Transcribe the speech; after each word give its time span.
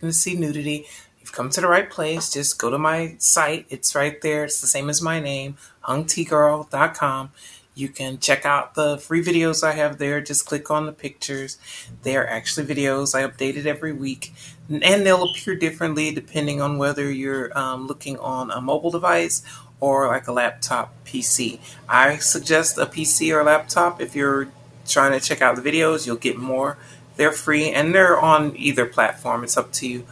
to 0.00 0.12
see 0.12 0.34
nudity, 0.34 0.86
you've 1.20 1.32
come 1.32 1.50
to 1.50 1.60
the 1.60 1.68
right 1.68 1.90
place. 1.90 2.32
Just 2.32 2.58
go 2.58 2.70
to 2.70 2.78
my 2.78 3.16
site. 3.18 3.66
It's 3.70 3.94
right 3.94 4.20
there. 4.20 4.44
It's 4.44 4.60
the 4.60 4.66
same 4.66 4.88
as 4.88 5.02
my 5.02 5.20
name, 5.20 5.56
hungtgirl.com. 5.84 7.30
You 7.78 7.88
can 7.88 8.18
check 8.18 8.44
out 8.44 8.74
the 8.74 8.98
free 8.98 9.22
videos 9.22 9.62
I 9.62 9.70
have 9.72 9.98
there. 9.98 10.20
Just 10.20 10.46
click 10.46 10.68
on 10.68 10.86
the 10.86 10.92
pictures. 10.92 11.58
They 12.02 12.16
are 12.16 12.26
actually 12.26 12.66
videos 12.66 13.14
I 13.14 13.24
update 13.24 13.56
it 13.56 13.66
every 13.66 13.92
week, 13.92 14.32
and 14.68 15.06
they'll 15.06 15.22
appear 15.22 15.54
differently 15.54 16.10
depending 16.10 16.60
on 16.60 16.78
whether 16.78 17.08
you're 17.08 17.56
um, 17.56 17.86
looking 17.86 18.18
on 18.18 18.50
a 18.50 18.60
mobile 18.60 18.90
device 18.90 19.44
or 19.78 20.08
like 20.08 20.26
a 20.26 20.32
laptop 20.32 20.92
PC. 21.04 21.60
I 21.88 22.16
suggest 22.16 22.78
a 22.78 22.86
PC 22.86 23.32
or 23.32 23.44
laptop 23.44 24.00
if 24.00 24.16
you're 24.16 24.48
trying 24.84 25.12
to 25.12 25.24
check 25.24 25.40
out 25.40 25.54
the 25.54 25.62
videos. 25.62 26.04
You'll 26.04 26.16
get 26.16 26.36
more. 26.36 26.78
They're 27.18 27.32
free 27.32 27.70
and 27.70 27.94
they're 27.94 28.18
on 28.18 28.56
either 28.56 28.86
platform. 28.86 29.44
It's 29.44 29.58
up 29.58 29.70
to 29.72 29.86
you. 29.86 30.06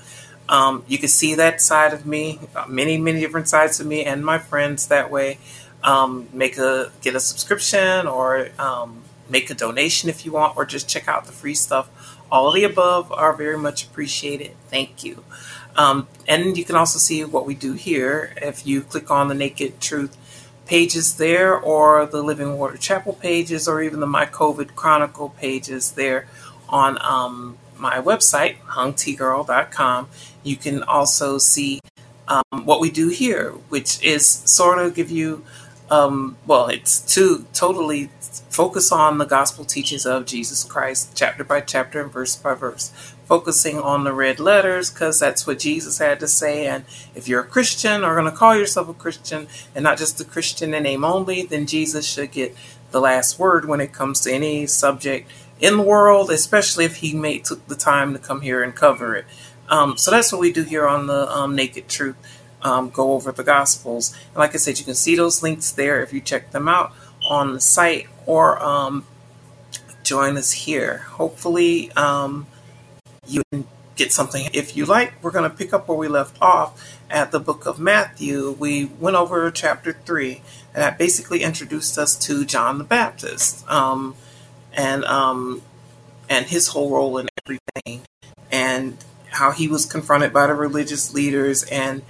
Um, 0.48 0.84
you 0.86 0.98
can 0.98 1.09
see 1.09 1.34
that 1.36 1.61
side 1.61 1.93
of 1.94 2.04
me, 2.04 2.40
many, 2.68 2.99
many 2.99 3.21
different 3.21 3.49
sides 3.49 3.80
of 3.80 3.86
me 3.86 4.04
and 4.04 4.25
my 4.25 4.39
friends 4.39 4.89
that 4.89 5.11
way 5.11 5.39
um, 5.82 6.29
make 6.32 6.58
a 6.58 6.90
get 7.00 7.14
a 7.14 7.21
subscription 7.21 8.07
or 8.07 8.49
um, 8.58 9.03
make 9.30 9.50
a 9.50 9.54
donation 9.54 10.11
if 10.11 10.27
you 10.27 10.32
want, 10.32 10.57
or 10.57 10.64
just 10.64 10.89
check 10.89 11.08
out 11.08 11.27
the 11.27 11.32
free 11.32 11.54
stuff. 11.54 11.89
All 12.30 12.49
of 12.49 12.54
the 12.54 12.64
above 12.64 13.13
are 13.13 13.32
very 13.32 13.58
much 13.58 13.85
appreciated. 13.85 14.52
Thank 14.68 15.04
you. 15.04 15.25
Um, 15.77 16.08
and 16.27 16.57
you 16.57 16.64
can 16.64 16.75
also 16.75 16.99
see 16.99 17.25
what 17.25 17.46
we 17.46 17.54
do 17.54 17.75
here 17.75 18.35
if 18.41 18.66
you 18.66 18.82
click 18.82 19.11
on 19.11 19.29
the 19.29 19.35
Naked 19.35 19.80
Truth 19.80 20.16
pages 20.66 21.16
there, 21.16 21.57
or 21.57 22.07
the 22.07 22.22
Living 22.22 22.58
Water 22.58 22.77
Chapel 22.77 23.13
pages, 23.13 23.68
or 23.68 23.80
even 23.82 24.00
the 24.00 24.07
My 24.07 24.27
COVID 24.27 24.75
Chronicle 24.75 25.29
pages 25.30 25.93
there 25.93 26.27
on 26.68 26.98
um, 27.02 27.56
my 27.76 28.00
website, 28.00 28.58
hungtgirl.com. 28.62 30.08
You 30.43 30.57
can 30.57 30.82
also 30.82 31.38
see 31.38 31.80
um, 32.28 32.64
what 32.64 32.80
we 32.80 32.91
do 32.91 33.08
here, 33.08 33.50
which 33.69 34.02
is 34.02 34.27
sort 34.27 34.78
of 34.78 34.94
give 34.94 35.10
you 35.10 35.44
um, 35.91 36.36
well, 36.46 36.66
it's 36.66 37.00
to 37.14 37.46
totally 37.52 38.10
focus 38.50 38.91
on 38.91 39.18
the 39.18 39.24
gospel 39.24 39.64
teachings 39.64 40.04
of 40.04 40.26
Jesus 40.26 40.64
Christ, 40.64 41.12
chapter 41.14 41.44
by 41.44 41.60
chapter 41.60 42.00
and 42.00 42.12
verse 42.12 42.34
by 42.36 42.54
verse, 42.54 42.88
focusing 43.24 43.78
on 43.78 44.04
the 44.04 44.12
red 44.12 44.41
letters 44.41 44.91
because 44.91 45.20
that's 45.20 45.46
what 45.46 45.60
Jesus 45.60 45.98
had 45.98 46.19
to 46.20 46.26
say. 46.26 46.66
And 46.66 46.84
if 47.14 47.28
you're 47.28 47.42
a 47.42 47.46
Christian 47.46 48.02
or 48.02 48.14
going 48.14 48.30
to 48.30 48.36
call 48.36 48.56
yourself 48.56 48.88
a 48.88 48.94
Christian 48.94 49.46
and 49.74 49.84
not 49.84 49.98
just 49.98 50.20
a 50.20 50.24
Christian 50.24 50.74
in 50.74 50.82
name 50.82 51.04
only, 51.04 51.42
then 51.42 51.66
Jesus 51.66 52.06
should 52.06 52.32
get 52.32 52.56
the 52.91 53.00
last 53.00 53.38
word 53.38 53.66
when 53.66 53.80
it 53.80 53.92
comes 53.92 54.20
to 54.22 54.32
any 54.32 54.66
subject 54.66 55.30
in 55.60 55.76
the 55.76 55.82
world, 55.82 56.30
especially 56.30 56.84
if 56.84 56.96
he 56.96 57.14
made 57.14 57.44
took 57.44 57.66
the 57.66 57.74
time 57.74 58.12
to 58.12 58.18
come 58.18 58.40
here 58.40 58.62
and 58.62 58.74
cover 58.74 59.14
it. 59.14 59.24
Um, 59.68 59.96
so 59.96 60.10
that's 60.10 60.32
what 60.32 60.40
we 60.40 60.52
do 60.52 60.62
here 60.62 60.86
on 60.86 61.06
the 61.06 61.30
um, 61.30 61.56
Naked 61.56 61.88
Truth 61.88 62.16
um, 62.62 62.90
go 62.90 63.12
over 63.12 63.32
the 63.32 63.44
Gospels. 63.44 64.14
And 64.28 64.36
like 64.36 64.54
I 64.54 64.58
said, 64.58 64.78
you 64.78 64.84
can 64.84 64.94
see 64.94 65.16
those 65.16 65.42
links 65.42 65.70
there 65.70 66.02
if 66.02 66.12
you 66.12 66.20
check 66.20 66.50
them 66.50 66.68
out 66.68 66.92
on 67.28 67.54
the 67.54 67.60
site 67.60 68.06
or 68.26 68.62
um, 68.62 69.06
join 70.02 70.36
us 70.36 70.52
here. 70.52 70.98
Hopefully, 70.98 71.91
um, 71.92 72.46
you 73.26 73.42
can 73.50 73.66
get 73.96 74.12
something. 74.12 74.48
If 74.52 74.76
you 74.76 74.84
like, 74.84 75.12
we're 75.22 75.30
going 75.30 75.50
to 75.50 75.56
pick 75.56 75.72
up 75.72 75.88
where 75.88 75.96
we 75.96 76.08
left 76.08 76.41
off 76.41 76.98
at 77.10 77.30
the 77.30 77.41
book 77.41 77.66
of 77.66 77.78
Matthew. 77.78 78.50
We 78.52 78.84
went 78.84 79.16
over 79.16 79.50
chapter 79.50 79.92
3, 79.92 80.42
and 80.74 80.82
that 80.82 80.98
basically 80.98 81.42
introduced 81.42 81.98
us 81.98 82.16
to 82.26 82.44
John 82.44 82.78
the 82.78 82.84
Baptist 82.84 83.68
um, 83.70 84.14
and, 84.77 85.05
um, 85.05 85.62
and 86.28 86.46
his 86.46 86.69
whole 86.69 86.91
role 86.91 87.19
in 87.19 87.28
everything, 87.44 88.02
and 88.52 88.96
how 89.30 89.50
he 89.50 89.69
was 89.69 89.86
confronted 89.86 90.32
by 90.32 90.46
the 90.46 90.55
religious 90.55 91.12
leaders 91.12 91.62
and 91.64 92.02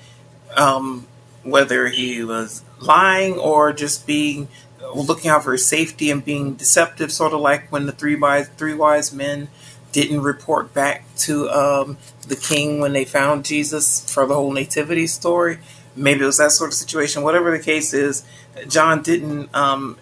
um, 0.56 1.06
whether 1.42 1.88
he 1.88 2.22
was 2.24 2.62
lying 2.80 3.34
or 3.34 3.72
just 3.72 4.06
being 4.06 4.48
looking 4.94 5.30
out 5.30 5.44
for 5.44 5.52
his 5.52 5.66
safety 5.66 6.10
and 6.10 6.24
being 6.24 6.54
deceptive, 6.54 7.12
sort 7.12 7.32
of 7.32 7.40
like 7.40 7.70
when 7.72 7.86
the 7.86 7.92
three 7.92 8.16
wise 8.16 8.48
three 8.50 8.74
wise 8.74 9.12
men 9.12 9.48
didn't 9.92 10.20
report 10.20 10.74
back 10.74 11.04
to 11.16 11.48
um, 11.50 11.96
the 12.28 12.36
king 12.36 12.80
when 12.80 12.92
they 12.92 13.04
found 13.04 13.44
Jesus 13.44 14.08
for 14.12 14.26
the 14.26 14.34
whole 14.34 14.52
nativity 14.52 15.06
story. 15.06 15.58
Maybe 15.94 16.22
it 16.22 16.26
was 16.26 16.36
that 16.36 16.52
sort 16.52 16.68
of 16.68 16.74
situation. 16.74 17.22
Whatever 17.22 17.50
the 17.50 17.62
case 17.62 17.94
is, 17.94 18.22
John 18.68 19.02
didn't 19.02 19.54
um, 19.54 19.98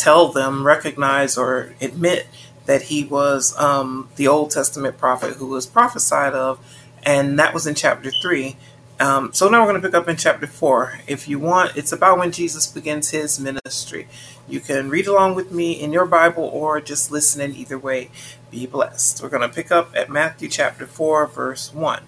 tell 0.00 0.28
them, 0.28 0.66
recognize, 0.66 1.36
or 1.36 1.74
admit 1.80 2.26
that 2.66 2.82
he 2.82 3.04
was 3.04 3.56
um, 3.58 4.08
the 4.16 4.26
Old 4.28 4.50
Testament 4.50 4.98
prophet 4.98 5.34
who 5.34 5.46
was 5.46 5.66
prophesied 5.66 6.32
of, 6.32 6.58
and 7.02 7.38
that 7.38 7.54
was 7.54 7.66
in 7.66 7.74
chapter 7.74 8.10
three. 8.22 8.56
Um, 9.00 9.32
so 9.32 9.48
now 9.48 9.60
we're 9.60 9.70
going 9.70 9.80
to 9.80 9.88
pick 9.88 9.94
up 9.94 10.08
in 10.08 10.18
chapter 10.18 10.46
4. 10.46 11.00
If 11.06 11.26
you 11.26 11.38
want, 11.38 11.74
it's 11.74 11.90
about 11.90 12.18
when 12.18 12.32
Jesus 12.32 12.66
begins 12.66 13.12
his 13.12 13.40
ministry. 13.40 14.06
You 14.46 14.60
can 14.60 14.90
read 14.90 15.06
along 15.06 15.36
with 15.36 15.50
me 15.50 15.72
in 15.72 15.90
your 15.90 16.04
Bible 16.04 16.44
or 16.44 16.82
just 16.82 17.10
listen 17.10 17.40
in 17.40 17.56
either 17.56 17.78
way. 17.78 18.10
Be 18.50 18.66
blessed. 18.66 19.22
We're 19.22 19.30
going 19.30 19.48
to 19.48 19.54
pick 19.54 19.72
up 19.72 19.96
at 19.96 20.10
Matthew 20.10 20.50
chapter 20.50 20.86
4, 20.86 21.28
verse 21.28 21.72
1. 21.72 22.02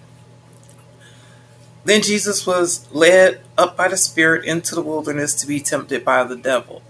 Then 1.83 2.03
Jesus 2.03 2.45
was 2.45 2.87
led 2.91 3.41
up 3.57 3.75
by 3.75 3.87
the 3.87 3.97
Spirit 3.97 4.45
into 4.45 4.75
the 4.75 4.81
wilderness 4.81 5.33
to 5.35 5.47
be 5.47 5.59
tempted 5.59 6.05
by 6.05 6.23
the 6.23 6.37
devil. 6.37 6.83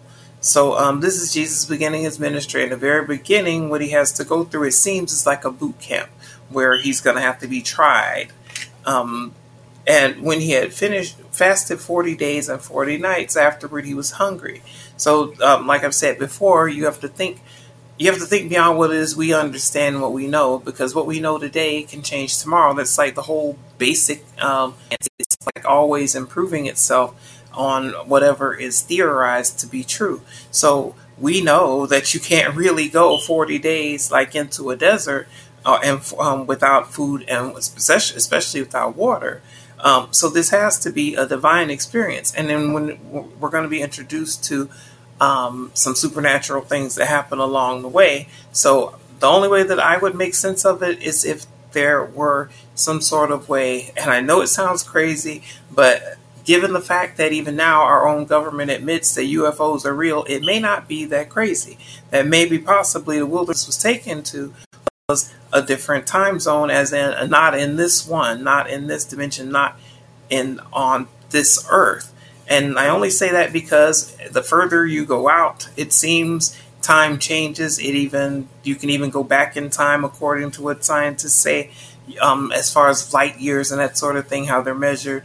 So 0.44 0.78
um, 0.78 1.00
this 1.00 1.22
is 1.22 1.34
Jesus 1.34 1.64
beginning 1.64 2.04
his 2.04 2.20
ministry. 2.20 2.64
In 2.64 2.70
the 2.70 2.76
very 2.76 3.06
beginning, 3.06 3.70
what 3.70 3.80
he 3.80 3.92
has 3.92 4.12
to 4.14 4.26
go 4.26 4.44
through, 4.44 4.68
it 4.68 4.74
seems, 4.74 5.14
is 5.14 5.26
like 5.26 5.46
a 5.46 5.50
boot 5.50 5.80
camp 5.80 6.10
where 6.50 6.76
he's 6.76 7.00
going 7.00 7.16
to 7.16 7.22
have 7.22 7.40
to 7.40 7.48
be 7.48 7.62
tried. 7.62 8.28
Um, 8.86 9.34
and 9.88 10.22
when 10.22 10.42
he 10.42 10.52
had 10.52 10.74
finished, 10.74 11.16
fasted 11.32 11.80
40 11.80 12.18
days 12.18 12.50
and 12.50 12.62
40 12.62 12.98
nights 12.98 13.38
afterward, 13.38 13.86
he 13.86 13.94
was 13.94 14.12
hungry. 14.12 14.62
So, 14.98 15.34
um, 15.42 15.66
like 15.66 15.86
I've 15.86 15.96
said 15.96 16.20
before, 16.20 16.68
you 16.68 16.86
have 16.86 17.00
to 17.00 17.08
think. 17.08 17.42
You 17.98 18.10
have 18.10 18.20
to 18.20 18.26
think 18.26 18.50
beyond 18.50 18.80
what 18.80 18.90
it 18.90 18.98
is 18.98 19.16
we 19.16 19.34
understand, 19.34 20.02
what 20.02 20.12
we 20.12 20.26
know, 20.26 20.58
because 20.58 20.96
what 20.96 21.06
we 21.06 21.20
know 21.20 21.38
today 21.38 21.84
can 21.84 22.02
change 22.02 22.40
tomorrow. 22.40 22.74
That's 22.74 22.98
like 22.98 23.14
the 23.14 23.22
whole 23.22 23.58
basic. 23.78 24.26
Um, 24.42 24.74
it's 25.20 25.38
like 25.56 25.64
always 25.66 26.16
improving 26.16 26.66
itself 26.66 27.16
on 27.54 27.92
whatever 28.08 28.54
is 28.54 28.82
theorized 28.82 29.60
to 29.60 29.68
be 29.68 29.84
true. 29.84 30.22
So 30.52 30.96
we 31.18 31.42
know 31.42 31.86
that 31.86 32.14
you 32.14 32.20
can't 32.20 32.56
really 32.56 32.90
go 32.90 33.18
40 33.18 33.60
days 33.60 34.12
like 34.12 34.36
into 34.36 34.70
a 34.72 34.76
desert 34.76 35.28
uh, 35.66 35.80
and 35.84 36.02
um, 36.20 36.46
without 36.48 36.92
food 36.92 37.24
and 37.28 37.56
especially, 37.56 38.62
without 38.62 38.96
water. 38.96 39.42
Um, 39.80 40.08
so 40.12 40.30
this 40.30 40.50
has 40.50 40.80
to 40.80 40.92
be 40.92 41.16
a 41.16 41.28
divine 41.28 41.70
experience. 41.70 42.34
And 42.34 42.50
then 42.50 42.74
when 42.74 43.00
we're 43.40 43.50
going 43.50 43.64
to 43.64 43.70
be 43.70 43.82
introduced 43.82 44.44
to 44.46 44.70
um, 45.20 45.72
some 45.74 45.96
supernatural 45.96 46.64
things 46.64 46.96
that 46.96 47.08
happen 47.08 47.40
along 47.40 47.82
the 47.82 47.88
way. 47.88 48.28
So 48.52 49.00
the 49.20 49.28
only 49.28 49.48
way 49.48 49.64
that 49.64 49.80
I 49.80 49.98
would 49.98 50.16
make 50.16 50.34
sense 50.34 50.66
of 50.66 50.84
it 50.84 51.02
is 51.02 51.24
if 51.24 51.46
there 51.72 52.04
were 52.04 52.50
some 52.76 53.02
sort 53.02 53.32
of 53.32 53.50
way, 53.50 53.92
and 53.96 54.12
I 54.12 54.22
know 54.22 54.42
it 54.42 54.48
sounds 54.48 54.84
crazy, 54.84 55.44
but 55.72 56.18
given 56.44 56.74
the 56.74 56.82
fact 56.82 57.18
that 57.18 57.32
even 57.32 57.56
now 57.56 57.84
our 57.84 58.08
own 58.08 58.26
government 58.26 58.72
admits 58.72 59.16
that 59.16 59.24
UFOs 59.24 59.86
are 59.86 59.94
real, 59.94 60.24
it 60.26 60.44
may 60.44 60.60
not 60.60 60.88
be 60.88 61.06
that 61.06 61.30
crazy. 61.30 61.78
That 62.10 62.28
maybe 62.28 62.60
possibly 62.60 63.18
the 63.18 63.26
wilderness 63.26 63.68
was 63.68 63.78
taken 63.78 64.24
to 64.24 64.54
was 65.10 65.34
a 65.52 65.62
different 65.62 66.08
time 66.08 66.40
zone, 66.40 66.70
as 66.70 66.94
in 66.94 67.14
uh, 67.14 67.26
not 67.26 67.58
in 67.58 67.76
this 67.76 68.08
one, 68.08 68.44
not 68.44 68.70
in 68.70 68.88
this 68.88 69.04
dimension, 69.04 69.50
not 69.50 69.78
in 70.30 70.60
on 70.72 71.08
this 71.30 71.66
earth. 71.70 72.14
And 72.48 72.78
I 72.78 72.88
only 72.88 73.10
say 73.10 73.32
that 73.32 73.52
because 73.54 74.16
the 74.32 74.42
further 74.42 74.86
you 74.86 75.06
go 75.06 75.30
out, 75.30 75.70
it 75.76 75.92
seems 75.94 76.60
time 76.82 77.20
changes. 77.20 77.80
It 77.80 77.96
even 77.96 78.48
you 78.64 78.76
can 78.76 78.90
even 78.90 79.10
go 79.10 79.24
back 79.24 79.58
in 79.58 79.70
time 79.70 80.06
according 80.06 80.52
to 80.52 80.62
what 80.62 80.86
scientists 80.86 81.36
say, 81.36 81.72
um, 82.22 82.52
as 82.52 82.72
far 82.72 82.90
as 82.90 83.14
light 83.14 83.40
years 83.40 83.72
and 83.72 83.82
that 83.82 83.98
sort 83.98 84.16
of 84.16 84.28
thing, 84.28 84.46
how 84.46 84.62
they're 84.62 84.74
measured. 84.74 85.24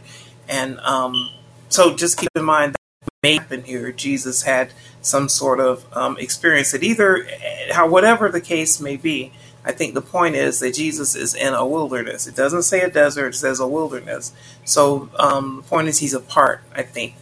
And 0.49 0.79
um, 0.79 1.29
so 1.69 1.95
just 1.95 2.17
keep 2.17 2.29
in 2.35 2.43
mind 2.43 2.73
that 2.73 3.09
may 3.23 3.35
happen 3.35 3.63
here. 3.63 3.91
Jesus 3.91 4.41
had 4.43 4.73
some 5.01 5.29
sort 5.29 5.59
of 5.59 5.85
um, 5.95 6.17
experience 6.17 6.71
that 6.71 6.83
either, 6.83 7.27
how 7.71 7.87
whatever 7.87 8.29
the 8.29 8.41
case 8.41 8.81
may 8.81 8.97
be, 8.97 9.31
I 9.63 9.71
think 9.71 9.93
the 9.93 10.01
point 10.01 10.35
is 10.35 10.59
that 10.59 10.73
Jesus 10.73 11.15
is 11.15 11.35
in 11.35 11.53
a 11.53 11.65
wilderness. 11.65 12.27
It 12.27 12.35
doesn't 12.35 12.63
say 12.63 12.81
a 12.81 12.89
desert; 12.89 13.29
it 13.29 13.37
says 13.37 13.59
a 13.59 13.67
wilderness. 13.67 14.33
So 14.65 15.09
um, 15.19 15.57
the 15.57 15.63
point 15.63 15.87
is 15.87 15.99
he's 15.99 16.13
apart. 16.13 16.61
I 16.73 16.81
think 16.81 17.15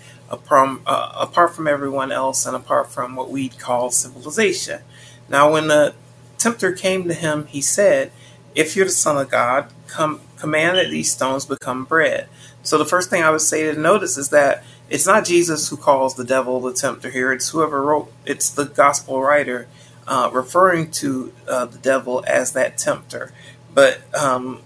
from 0.43 0.81
uh, 0.85 1.11
apart 1.15 1.53
from 1.55 1.67
everyone 1.67 2.11
else 2.11 2.45
and 2.45 2.55
apart 2.55 2.91
from 2.91 3.15
what 3.15 3.29
we'd 3.29 3.59
call 3.59 3.91
civilization. 3.91 4.81
Now, 5.29 5.51
when 5.51 5.67
the 5.67 5.93
tempter 6.37 6.71
came 6.71 7.07
to 7.07 7.13
him, 7.13 7.47
he 7.47 7.61
said, 7.61 8.11
"If 8.55 8.75
you're 8.75 8.85
the 8.85 8.91
Son 8.91 9.17
of 9.17 9.29
God, 9.29 9.71
come 9.87 10.21
command 10.37 10.77
that 10.77 10.89
these 10.89 11.11
stones 11.11 11.45
become 11.45 11.85
bread." 11.85 12.27
So 12.63 12.77
the 12.77 12.85
first 12.85 13.09
thing 13.09 13.23
I 13.23 13.29
would 13.29 13.41
say 13.41 13.63
to 13.63 13.79
notice 13.79 14.17
is 14.17 14.29
that 14.29 14.63
it's 14.89 15.05
not 15.05 15.25
Jesus 15.25 15.69
who 15.69 15.77
calls 15.77 16.15
the 16.15 16.23
devil 16.23 16.59
the 16.59 16.73
tempter 16.73 17.09
here. 17.09 17.31
It's 17.31 17.49
whoever 17.49 17.81
wrote. 17.81 18.11
It's 18.25 18.49
the 18.49 18.65
gospel 18.65 19.21
writer 19.21 19.67
uh, 20.07 20.29
referring 20.33 20.91
to 20.91 21.33
uh, 21.47 21.65
the 21.65 21.77
devil 21.77 22.23
as 22.27 22.53
that 22.53 22.77
tempter. 22.77 23.33
But 23.73 24.01
um, 24.15 24.61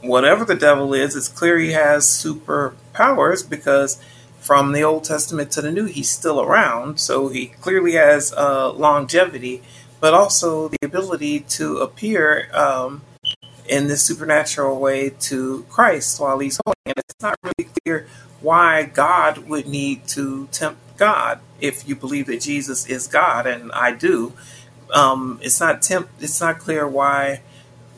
whatever 0.00 0.44
the 0.44 0.54
devil 0.54 0.94
is, 0.94 1.14
it's 1.14 1.28
clear 1.28 1.58
he 1.58 1.72
has 1.72 2.06
superpowers 2.06 3.48
because 3.48 4.02
from 4.40 4.72
the 4.72 4.82
Old 4.82 5.04
Testament 5.04 5.50
to 5.52 5.62
the 5.62 5.70
New, 5.70 5.84
he's 5.84 6.08
still 6.08 6.40
around. 6.40 7.00
So 7.00 7.28
he 7.28 7.46
clearly 7.46 7.92
has 7.92 8.32
uh, 8.32 8.72
longevity, 8.72 9.62
but 10.00 10.14
also 10.14 10.68
the 10.68 10.78
ability 10.82 11.40
to 11.40 11.78
appear 11.78 12.48
um, 12.54 13.02
in 13.68 13.88
this 13.88 14.02
supernatural 14.02 14.78
way 14.78 15.10
to 15.10 15.64
Christ 15.68 16.20
while 16.20 16.38
he's 16.38 16.60
holy. 16.64 16.74
And 16.86 16.94
it's 16.98 17.20
not 17.20 17.38
really 17.42 17.70
clear 17.82 18.06
why 18.40 18.84
God 18.84 19.38
would 19.48 19.66
need 19.66 20.06
to 20.08 20.48
tempt 20.52 20.80
God 20.96 21.40
if 21.60 21.88
you 21.88 21.96
believe 21.96 22.26
that 22.26 22.40
Jesus 22.40 22.86
is 22.86 23.06
God, 23.06 23.46
and 23.46 23.72
I 23.72 23.92
do. 23.92 24.32
Um, 24.92 25.40
it's 25.42 25.60
not 25.60 25.82
tempt. 25.82 26.22
It's 26.22 26.40
not 26.40 26.58
clear 26.58 26.86
why 26.86 27.40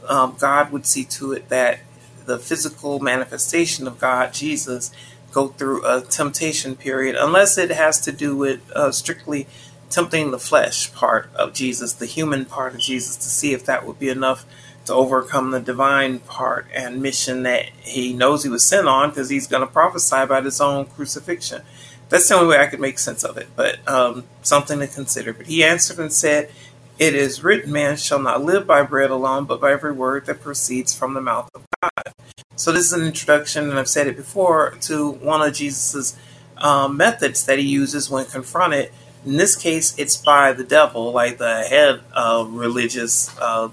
um, 0.09 0.37
God 0.39 0.73
would 0.73 0.87
see 0.87 1.05
to 1.05 1.33
it 1.33 1.49
that 1.49 1.81
the 2.25 2.39
physical 2.39 3.01
manifestation 3.01 3.87
of 3.87 3.99
God, 3.99 4.33
Jesus, 4.33 4.91
go 5.33 5.49
through 5.49 5.85
a 5.87 6.03
temptation 6.03 6.77
period, 6.77 7.17
unless 7.19 7.59
it 7.59 7.71
has 7.71 8.01
to 8.03 8.13
do 8.13 8.37
with 8.37 8.61
uh, 8.73 8.91
strictly 8.93 9.47
tempting 9.91 10.31
the 10.31 10.39
flesh 10.39 10.93
part 10.93 11.31
of 11.35 11.53
Jesus, 11.53 11.93
the 11.95 12.07
human 12.07 12.45
part 12.45 12.75
of 12.75 12.81
Jesus, 12.81 13.17
to 13.17 13.29
see 13.29 13.53
if 13.53 13.65
that 13.65 13.87
would 13.87 13.99
be 13.99 14.09
enough 14.09 14.45
to 14.89 14.95
overcome 14.95 15.51
the 15.51 15.61
divine 15.61 16.19
part 16.19 16.67
and 16.75 17.01
mission 17.01 17.45
that 17.45 17.67
he 17.81 18.13
knows 18.13 18.43
he 18.43 18.49
was 18.49 18.65
sent 18.65 18.89
on 18.89 19.11
because 19.11 19.29
he's 19.29 19.47
going 19.47 19.61
to 19.61 19.73
prophesy 19.73 20.17
about 20.17 20.45
his 20.45 20.61
own 20.61 20.87
crucifixion. 20.87 21.63
That's 22.09 22.29
the 22.29 22.37
only 22.37 22.49
way 22.49 22.59
I 22.63 22.67
could 22.67 22.81
make 22.81 22.99
sense 22.99 23.23
of 23.23 23.37
it, 23.37 23.49
but 23.55 23.87
um, 23.87 24.25
something 24.43 24.81
to 24.81 24.87
consider. 24.87 25.35
But 25.35 25.47
he 25.47 25.63
answered 25.63 25.99
and 25.99 26.11
said, 26.13 26.51
It 26.99 27.15
is 27.15 27.45
written, 27.45 27.71
man 27.71 27.99
shall 27.99 28.19
not 28.19 28.43
live 28.43 28.67
by 28.67 28.83
bread 28.83 29.11
alone, 29.11 29.45
but 29.45 29.61
by 29.61 29.73
every 29.73 29.93
word 29.93 30.25
that 30.27 30.41
proceeds 30.41 30.95
from 30.95 31.13
the 31.13 31.21
mouth 31.21 31.51
of 31.55 31.67
God. 31.83 32.15
So 32.57 32.73
this 32.73 32.87
is 32.87 32.93
an 32.95 33.07
introduction, 33.07 33.69
and 33.69 33.79
I've 33.79 33.89
said 33.89 34.07
it 34.07 34.17
before, 34.17 34.77
to 34.83 35.11
one 35.11 35.43
of 35.43 35.53
Jesus's 35.53 36.17
um, 36.57 36.97
methods 36.97 37.45
that 37.45 37.59
he 37.59 37.67
uses 37.67 38.11
when 38.11 38.25
confronted. 38.25 38.91
In 39.27 39.37
this 39.37 39.55
case, 39.55 39.95
it's 39.99 40.17
by 40.17 40.55
the 40.55 40.65
devil, 40.65 41.13
like 41.13 41.37
the 41.37 41.65
head 41.69 42.01
of 42.15 42.55
religious. 42.55 43.37
Uh, 43.39 43.69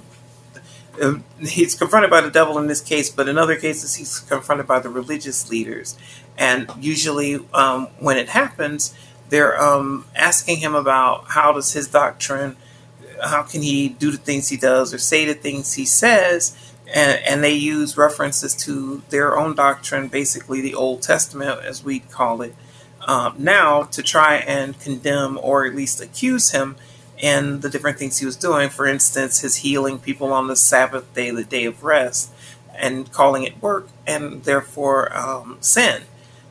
he's 1.40 1.76
confronted 1.76 2.10
by 2.10 2.22
the 2.22 2.32
devil 2.32 2.58
in 2.58 2.68
this 2.68 2.82
case, 2.82 3.10
but 3.10 3.28
in 3.28 3.38
other 3.38 3.56
cases, 3.56 3.96
he's 3.96 4.20
confronted 4.20 4.68
by 4.68 4.80
the 4.80 4.90
religious 4.90 5.50
leaders. 5.50 5.98
And 6.38 6.70
usually, 6.80 7.40
um, 7.54 7.88
when 8.00 8.18
it 8.18 8.30
happens, 8.30 8.94
they're 9.30 9.60
um, 9.62 10.06
asking 10.16 10.58
him 10.58 10.76
about 10.76 11.26
how 11.30 11.52
does 11.54 11.74
his 11.74 11.88
doctrine, 11.88 12.58
how 13.24 13.44
can 13.44 13.62
he 13.62 13.90
do 13.90 14.12
the 14.12 14.18
things 14.18 14.50
he 14.50 14.58
does 14.58 14.94
or 14.94 14.98
say 14.98 15.26
the 15.26 15.34
things 15.34 15.74
he 15.74 15.86
says, 15.86 16.56
and, 16.94 17.20
and 17.26 17.44
they 17.44 17.54
use 17.54 17.98
references 17.98 18.54
to 18.56 19.02
their 19.10 19.38
own 19.38 19.56
doctrine, 19.56 20.08
basically 20.08 20.62
the 20.62 20.76
Old 20.76 21.02
Testament, 21.02 21.62
as 21.64 21.84
we'd 21.84 22.10
call 22.12 22.42
it, 22.42 22.56
um, 23.08 23.36
now 23.38 23.84
to 23.84 24.04
try 24.04 24.38
and 24.38 24.80
condemn 24.80 25.40
or 25.42 25.66
at 25.66 25.76
least 25.76 26.02
accuse 26.02 26.52
him 26.52 26.76
in 27.18 27.62
the 27.62 27.70
different 27.70 27.98
things 27.98 28.20
he 28.20 28.26
was 28.26 28.36
doing. 28.36 28.70
For 28.70 28.86
instance, 28.86 29.42
his 29.42 29.58
healing 29.58 30.00
people 30.00 30.34
on 30.34 30.48
the 30.48 30.56
Sabbath 30.56 31.14
day, 31.14 31.32
the 31.32 31.44
day 31.44 31.66
of 31.66 31.84
rest, 31.84 32.32
and 32.78 33.12
calling 33.12 33.44
it 33.44 33.62
work 33.62 33.88
and 34.06 34.44
therefore 34.44 35.16
um, 35.16 35.58
sin. 35.62 36.04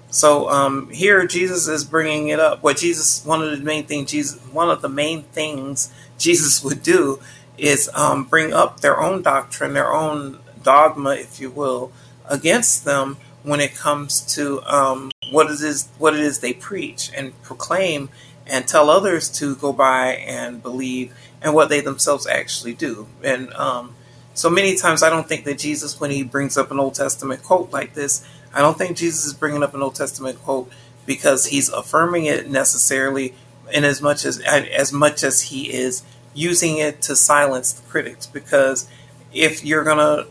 So 0.08 0.48
um, 0.48 0.90
here 0.90 1.26
Jesus 1.26 1.66
is 1.66 1.84
bringing 1.84 2.28
it 2.28 2.38
up. 2.38 2.62
What 2.62 2.76
Jesus, 2.76 3.24
one 3.24 3.42
of 3.42 3.50
the 3.50 3.64
main 3.64 3.84
things 3.84 4.10
Jesus, 4.10 4.40
one 4.52 4.70
of 4.70 4.80
the 4.80 4.88
main 4.88 5.24
things 5.24 5.92
Jesus 6.18 6.62
would 6.62 6.82
do 6.82 7.20
is 7.58 7.90
um, 7.94 8.24
bring 8.24 8.52
up 8.52 8.80
their 8.80 9.00
own 9.00 9.22
doctrine, 9.22 9.74
their 9.74 9.92
own 9.92 10.38
dogma, 10.62 11.10
if 11.16 11.40
you 11.40 11.50
will, 11.50 11.92
against 12.28 12.84
them 12.84 13.16
when 13.42 13.60
it 13.60 13.74
comes 13.74 14.20
to 14.34 14.62
um, 14.62 15.10
what 15.30 15.50
it 15.50 15.60
is 15.60 15.88
what 15.98 16.14
it 16.14 16.20
is 16.20 16.40
they 16.40 16.52
preach 16.52 17.10
and 17.14 17.40
proclaim 17.42 18.08
and 18.46 18.66
tell 18.66 18.90
others 18.90 19.28
to 19.28 19.56
go 19.56 19.72
by 19.72 20.14
and 20.14 20.62
believe 20.62 21.14
and 21.40 21.54
what 21.54 21.68
they 21.68 21.80
themselves 21.80 22.26
actually 22.26 22.74
do. 22.74 23.06
And 23.22 23.52
um, 23.54 23.94
so 24.34 24.50
many 24.50 24.76
times, 24.76 25.02
I 25.02 25.10
don't 25.10 25.28
think 25.28 25.44
that 25.44 25.58
Jesus, 25.58 26.00
when 26.00 26.10
he 26.10 26.22
brings 26.22 26.56
up 26.56 26.70
an 26.70 26.78
Old 26.78 26.94
Testament 26.94 27.42
quote 27.42 27.72
like 27.72 27.94
this, 27.94 28.26
I 28.52 28.60
don't 28.60 28.78
think 28.78 28.96
Jesus 28.96 29.24
is 29.24 29.34
bringing 29.34 29.62
up 29.62 29.74
an 29.74 29.82
Old 29.82 29.94
Testament 29.94 30.40
quote 30.42 30.70
because 31.06 31.46
he's 31.46 31.68
affirming 31.68 32.26
it 32.26 32.48
necessarily 32.50 33.34
in 33.72 33.84
as 33.84 34.00
much 34.02 34.24
as 34.24 34.40
as 34.40 34.92
much 34.92 35.24
as 35.24 35.42
he 35.42 35.72
is 35.72 36.02
using 36.34 36.78
it 36.78 37.00
to 37.02 37.16
silence 37.16 37.72
the 37.72 37.88
critics 37.88 38.26
because 38.26 38.88
if 39.32 39.64
you're 39.64 39.84
going 39.84 39.98
to 39.98 40.26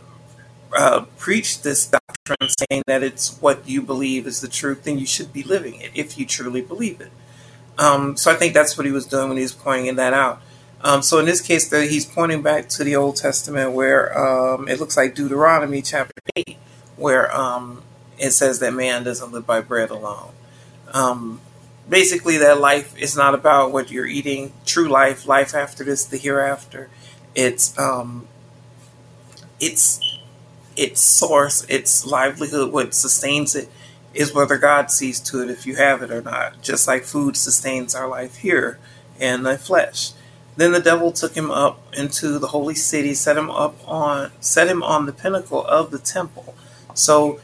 uh, 0.76 1.06
preach 1.18 1.62
this 1.62 1.88
doctrine 1.88 2.50
saying 2.50 2.84
that 2.88 3.04
it's 3.04 3.40
what 3.42 3.68
you 3.68 3.82
believe 3.82 4.26
is 4.26 4.42
the 4.42 4.48
truth, 4.48 4.84
then 4.84 4.98
you 4.98 5.06
should 5.06 5.32
be 5.32 5.44
living 5.44 5.76
it 5.76 5.92
if 5.94 6.18
you 6.18 6.26
truly 6.26 6.62
believe 6.62 7.00
it. 7.02 7.12
Um, 7.78 8.18
so 8.18 8.32
I 8.32 8.36
think 8.36 8.54
that's 8.54 8.78
what 8.78 8.86
he 8.86 8.92
was 8.92 9.06
doing 9.06 9.30
when 9.30 9.38
he 9.38 9.44
was 9.44 9.54
pointing 9.54 9.96
that 9.96 10.14
out. 10.14 10.42
Um, 10.82 11.02
so 11.02 11.18
in 11.20 11.26
this 11.26 11.42
case, 11.42 11.70
the, 11.70 11.86
he's 11.86 12.06
pointing 12.06 12.42
back 12.42 12.68
to 12.70 12.84
the 12.84 12.96
Old 12.96 13.16
Testament 13.16 13.72
where 13.72 14.18
um, 14.18 14.68
it 14.68 14.80
looks 14.80 14.98
like 14.98 15.16
Deuteronomy 15.16 15.82
chapter 15.82 16.14
8, 16.36 16.58
where 16.98 17.34
um, 17.36 17.84
it 18.18 18.32
says 18.32 18.60
that 18.60 18.74
man 18.74 19.04
doesn't 19.04 19.32
live 19.32 19.48
by 19.48 19.62
bread 19.62 19.90
alone. 19.90 20.34
Um, 20.94 21.40
basically 21.88 22.38
that 22.38 22.60
life 22.60 22.98
is 22.98 23.16
not 23.16 23.34
about 23.34 23.72
what 23.72 23.92
you're 23.92 24.06
eating. 24.06 24.54
True 24.66 24.88
life, 24.88 25.28
life 25.28 25.56
after 25.56 25.84
this, 25.84 26.06
the 26.06 26.18
hereafter. 26.18 26.90
It's 27.36 27.78
um, 27.80 28.28
it's 29.60 30.00
its 30.76 31.02
source, 31.02 31.66
its 31.70 32.06
livelihood, 32.06 32.72
what 32.72 32.94
sustains 32.94 33.56
it 33.56 33.70
is 34.14 34.34
whether 34.34 34.58
God 34.58 34.92
sees 34.92 35.20
to 35.22 35.42
it 35.42 35.50
if 35.50 35.66
you 35.66 35.76
have 35.76 36.02
it 36.02 36.12
or 36.12 36.22
not. 36.22 36.62
Just 36.62 36.88
like 36.88 37.04
food 37.04 37.36
sustains 37.36 37.96
our 37.96 38.08
life 38.08 38.38
here 38.38 38.80
and 39.20 39.46
the 39.46 39.58
flesh. 39.58 40.12
Then 40.56 40.72
the 40.72 40.80
devil 40.80 41.12
took 41.12 41.36
him 41.36 41.50
up 41.50 41.82
into 41.94 42.38
the 42.38 42.48
holy 42.48 42.76
city, 42.76 43.14
set 43.16 43.38
him 43.38 43.50
up 43.50 43.76
on 43.88 44.32
set 44.40 44.68
him 44.68 44.84
on 44.84 45.06
the 45.06 45.14
pinnacle 45.14 45.66
of 45.66 45.90
the 45.90 45.98
temple. 46.00 46.56
So 46.94 47.40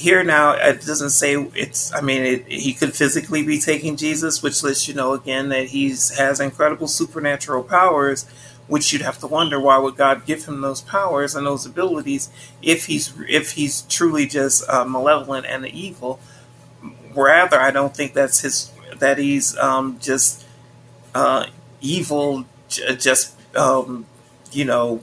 here 0.00 0.24
now 0.24 0.52
it 0.52 0.80
doesn't 0.86 1.10
say 1.10 1.34
it's 1.54 1.92
i 1.92 2.00
mean 2.00 2.22
it, 2.22 2.48
he 2.48 2.72
could 2.72 2.94
physically 2.94 3.42
be 3.42 3.60
taking 3.60 3.96
jesus 3.96 4.42
which 4.42 4.62
lets 4.62 4.88
you 4.88 4.94
know 4.94 5.12
again 5.12 5.50
that 5.50 5.66
he 5.66 5.90
has 5.90 6.40
incredible 6.40 6.88
supernatural 6.88 7.62
powers 7.62 8.24
which 8.70 8.92
you'd 8.92 9.02
have 9.02 9.18
to 9.18 9.26
wonder 9.26 9.60
why 9.60 9.76
would 9.76 9.96
god 9.96 10.24
give 10.24 10.46
him 10.46 10.60
those 10.60 10.80
powers 10.80 11.34
and 11.34 11.46
those 11.46 11.66
abilities 11.66 12.30
if 12.62 12.86
he's 12.86 13.12
if 13.28 13.52
he's 13.52 13.82
truly 13.82 14.26
just 14.26 14.66
uh, 14.68 14.84
malevolent 14.84 15.44
and 15.46 15.66
evil 15.66 16.18
rather 17.14 17.60
i 17.60 17.70
don't 17.70 17.94
think 17.94 18.14
that's 18.14 18.40
his 18.40 18.72
that 18.96 19.18
he's 19.18 19.56
um, 19.58 19.98
just 20.00 20.44
uh, 21.14 21.46
evil 21.80 22.44
just 22.68 23.34
um, 23.56 24.06
you 24.52 24.64
know 24.64 25.02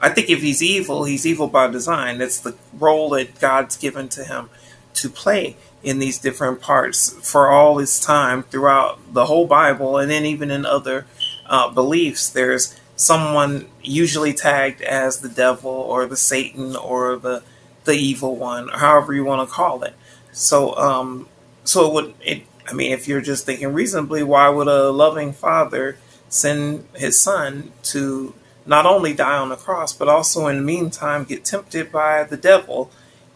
I 0.00 0.10
think 0.10 0.30
if 0.30 0.42
he's 0.42 0.62
evil, 0.62 1.04
he's 1.04 1.26
evil 1.26 1.48
by 1.48 1.66
design. 1.68 2.18
That's 2.18 2.38
the 2.38 2.56
role 2.72 3.10
that 3.10 3.40
God's 3.40 3.76
given 3.76 4.08
to 4.10 4.24
him 4.24 4.48
to 4.94 5.08
play 5.08 5.56
in 5.82 5.98
these 5.98 6.18
different 6.18 6.60
parts 6.60 7.10
for 7.28 7.48
all 7.48 7.78
his 7.78 8.00
time 8.00 8.42
throughout 8.44 9.12
the 9.12 9.26
whole 9.26 9.46
Bible, 9.46 9.98
and 9.98 10.10
then 10.10 10.24
even 10.24 10.50
in 10.50 10.64
other 10.64 11.06
uh, 11.46 11.70
beliefs. 11.70 12.28
There's 12.28 12.78
someone 12.98 13.68
usually 13.80 14.34
tagged 14.34 14.82
as 14.82 15.20
the 15.20 15.28
devil 15.28 15.70
or 15.70 16.04
the 16.04 16.16
Satan 16.16 16.76
or 16.76 17.16
the 17.16 17.42
the 17.84 17.94
evil 17.94 18.36
one, 18.36 18.68
or 18.68 18.78
however 18.78 19.14
you 19.14 19.24
want 19.24 19.48
to 19.48 19.54
call 19.54 19.82
it. 19.82 19.94
So, 20.32 20.76
um, 20.76 21.28
so 21.64 21.86
it 21.86 21.94
would. 21.94 22.14
It, 22.20 22.42
I 22.66 22.74
mean, 22.74 22.92
if 22.92 23.08
you're 23.08 23.22
just 23.22 23.46
thinking 23.46 23.72
reasonably, 23.72 24.22
why 24.22 24.50
would 24.50 24.68
a 24.68 24.90
loving 24.90 25.32
father 25.32 25.96
send 26.28 26.86
his 26.94 27.18
son 27.18 27.72
to 27.82 28.34
not 28.66 28.84
only 28.84 29.14
die 29.14 29.38
on 29.38 29.48
the 29.48 29.56
cross, 29.56 29.94
but 29.94 30.08
also 30.08 30.46
in 30.48 30.56
the 30.56 30.62
meantime 30.62 31.24
get 31.24 31.46
tempted 31.46 31.90
by 31.90 32.24
the 32.24 32.36
devil 32.36 32.90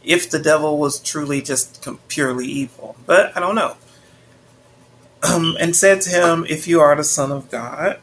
if 0.04 0.28
the 0.28 0.38
devil 0.38 0.76
was 0.76 1.00
truly 1.00 1.40
just 1.40 1.88
purely 2.08 2.46
evil. 2.46 2.96
But 3.06 3.34
I 3.34 3.40
don't 3.40 3.54
know. 3.54 3.76
Um, 5.22 5.56
and 5.60 5.74
said 5.74 6.02
to 6.02 6.10
him, 6.10 6.44
If 6.46 6.68
you 6.68 6.80
are 6.80 6.94
the 6.94 7.04
Son 7.04 7.32
of 7.32 7.50
God. 7.50 8.00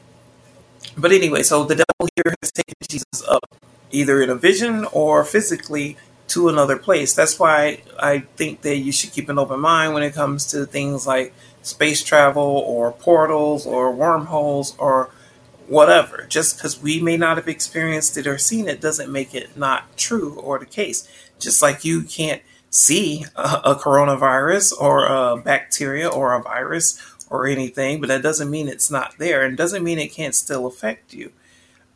But 0.99 1.11
anyway, 1.11 1.43
so 1.43 1.63
the 1.63 1.75
devil 1.75 2.09
here 2.15 2.35
has 2.41 2.51
taken 2.51 2.75
Jesus 2.87 3.23
up 3.27 3.55
either 3.91 4.21
in 4.21 4.29
a 4.29 4.35
vision 4.35 4.85
or 4.91 5.23
physically 5.23 5.97
to 6.27 6.49
another 6.49 6.77
place. 6.77 7.13
That's 7.13 7.39
why 7.39 7.81
I 7.99 8.19
think 8.35 8.61
that 8.61 8.77
you 8.77 8.91
should 8.91 9.11
keep 9.11 9.29
an 9.29 9.39
open 9.39 9.59
mind 9.59 9.93
when 9.93 10.03
it 10.03 10.13
comes 10.13 10.45
to 10.47 10.65
things 10.65 11.07
like 11.07 11.33
space 11.61 12.03
travel 12.03 12.43
or 12.43 12.91
portals 12.91 13.65
or 13.65 13.91
wormholes 13.91 14.75
or 14.77 15.09
whatever. 15.67 16.25
Just 16.27 16.57
because 16.57 16.81
we 16.81 17.01
may 17.01 17.17
not 17.17 17.37
have 17.37 17.47
experienced 17.47 18.17
it 18.17 18.27
or 18.27 18.37
seen 18.37 18.67
it 18.67 18.81
doesn't 18.81 19.11
make 19.11 19.33
it 19.33 19.57
not 19.57 19.97
true 19.97 20.35
or 20.35 20.59
the 20.59 20.65
case. 20.65 21.07
Just 21.39 21.61
like 21.61 21.85
you 21.85 22.03
can't 22.03 22.41
see 22.69 23.25
a, 23.35 23.61
a 23.65 23.75
coronavirus 23.75 24.73
or 24.79 25.05
a 25.05 25.37
bacteria 25.37 26.07
or 26.07 26.33
a 26.33 26.41
virus 26.41 26.99
or 27.29 27.47
anything, 27.47 27.99
but 27.99 28.07
that 28.07 28.23
doesn't 28.23 28.49
mean 28.49 28.67
it's 28.67 28.89
not 28.89 29.17
there 29.17 29.43
and 29.43 29.57
doesn't 29.57 29.83
mean 29.83 29.99
it 29.99 30.11
can't 30.11 30.35
still 30.35 30.65
affect 30.65 31.13
you. 31.13 31.31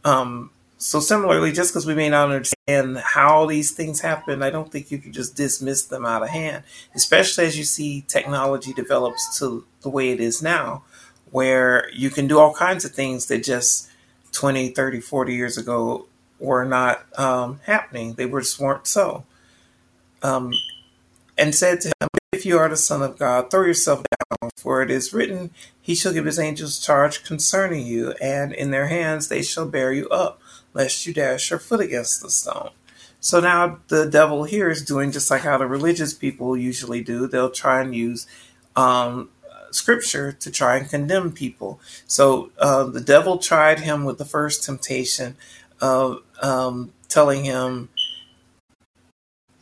Um, 0.04 0.52
so 0.78 1.00
similarly, 1.00 1.54
just 1.54 1.72
because 1.72 1.86
we 1.86 1.96
may 1.96 2.10
not 2.10 2.30
understand 2.30 2.98
how 2.98 3.46
these 3.46 3.72
things 3.72 4.02
happen, 4.02 4.44
I 4.44 4.50
don't 4.50 4.70
think 4.70 4.92
you 4.92 4.98
can 4.98 5.13
just 5.13 5.36
dismiss 5.36 5.86
them 5.86 6.06
out 6.06 6.24
of 6.24 6.30
hand, 6.30 6.66
especially 6.94 7.46
as 7.46 7.58
you 7.58 7.63
see 7.63 8.04
technology 8.08 8.74
develops 8.74 9.40
to 9.40 9.66
the 9.82 9.90
way 9.90 10.10
it 10.10 10.20
is 10.20 10.42
now, 10.42 10.84
where 11.32 11.90
you 11.94 12.10
can 12.10 12.28
do 12.28 12.38
all 12.38 12.54
kinds 12.54 12.84
of 12.84 12.92
things 12.92 13.28
that 13.28 13.44
just 13.44 13.90
20, 14.34 14.70
30, 14.70 15.00
40 15.00 15.34
years 15.34 15.58
ago 15.58 16.08
were 16.38 16.66
not 16.66 17.06
um, 17.18 17.62
happening. 17.63 18.16
They 18.16 18.25
were 18.25 18.42
just 18.42 18.60
weren't 18.60 18.86
so. 18.86 19.24
Um, 20.22 20.52
and 21.38 21.56
said 21.56 21.80
to 21.82 21.88
him, 21.88 22.10
If 22.34 22.46
you 22.46 22.58
are 22.58 22.68
the 22.68 22.75
Son 22.78 23.02
of 23.02 23.18
God, 23.18 23.50
throw 23.50 23.66
yourself 23.66 24.00
down, 24.00 24.23
for 24.58 24.82
it 24.82 24.92
is 24.92 25.13
written, 25.13 25.52
He 25.82 25.96
shall 25.96 26.13
give 26.13 26.25
His 26.25 26.40
angels 26.40 26.80
charge 26.80 27.24
concerning 27.24 27.86
you, 27.86 28.12
and 28.22 28.54
in 28.54 28.72
their 28.72 28.88
hands 28.88 29.28
they 29.28 29.42
shall 29.42 29.68
bear 29.68 29.92
you 29.94 30.08
up, 30.10 30.42
lest 30.74 31.06
you 31.06 31.13
dash 31.13 31.50
your 31.50 31.60
foot 31.60 31.82
against 31.82 32.22
the 32.22 32.30
stone. 32.30 32.72
So 33.20 33.40
now 33.40 33.80
the 33.88 34.06
devil 34.06 34.44
here 34.44 34.70
is 34.70 34.84
doing 34.84 35.12
just 35.12 35.32
like 35.32 35.44
how 35.44 35.58
the 35.58 35.66
religious 35.66 36.13
people 36.13 36.58
usually 36.58 37.02
do. 37.02 37.25
They'll 37.25 37.50
try 37.50 37.82
and 37.82 37.96
use 37.96 38.28
um, 38.75 39.30
scripture 39.72 40.32
to 40.32 40.52
try 40.52 40.78
and 40.78 40.90
condemn 40.90 41.32
people. 41.32 41.80
So 42.08 42.52
uh, 42.60 42.84
the 42.86 43.02
devil 43.02 43.38
tried 43.38 43.80
him 43.80 44.04
with 44.04 44.18
the 44.18 44.25
first 44.25 44.63
temptation 44.63 45.38
of 45.80 46.22
um, 46.42 46.94
telling 47.08 47.46
him, 47.46 47.90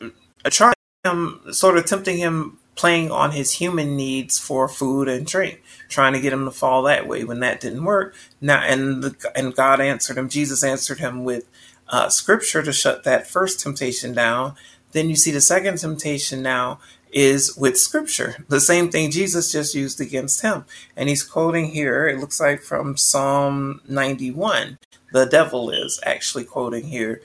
uh, 0.00 0.50
trying 0.50 0.74
him, 1.04 1.40
sort 1.52 1.76
of 1.76 1.86
tempting 1.86 2.18
him, 2.18 2.58
playing 2.82 3.12
on 3.12 3.30
his 3.30 3.52
human 3.52 3.94
needs 3.94 4.40
for 4.40 4.66
food 4.66 5.06
and 5.06 5.24
drink, 5.24 5.62
trying 5.88 6.12
to 6.12 6.20
get 6.20 6.32
him 6.32 6.44
to 6.44 6.50
fall 6.50 6.82
that 6.82 7.06
way. 7.06 7.22
When 7.22 7.38
that 7.38 7.60
didn't 7.60 7.84
work, 7.84 8.12
now 8.40 8.60
and 8.60 9.04
the, 9.04 9.30
and 9.36 9.54
God 9.54 9.80
answered 9.80 10.18
him. 10.18 10.28
Jesus 10.28 10.64
answered 10.64 10.98
him 10.98 11.22
with 11.22 11.48
uh, 11.90 12.08
scripture 12.08 12.60
to 12.60 12.72
shut 12.72 13.04
that 13.04 13.28
first 13.28 13.60
temptation 13.60 14.12
down. 14.12 14.56
Then 14.90 15.08
you 15.08 15.14
see 15.14 15.30
the 15.30 15.40
second 15.40 15.78
temptation 15.78 16.42
now 16.42 16.80
is 17.12 17.56
with 17.56 17.78
scripture. 17.78 18.44
The 18.48 18.60
same 18.60 18.90
thing 18.90 19.12
Jesus 19.12 19.52
just 19.52 19.76
used 19.76 20.00
against 20.00 20.42
him. 20.42 20.64
And 20.96 21.08
he's 21.08 21.22
quoting 21.22 21.66
here, 21.66 22.08
it 22.08 22.18
looks 22.18 22.40
like 22.40 22.62
from 22.62 22.96
Psalm 22.96 23.80
91. 23.88 24.78
The 25.12 25.26
devil 25.26 25.70
is 25.70 26.00
actually 26.04 26.46
quoting 26.46 26.88
here 26.88 27.20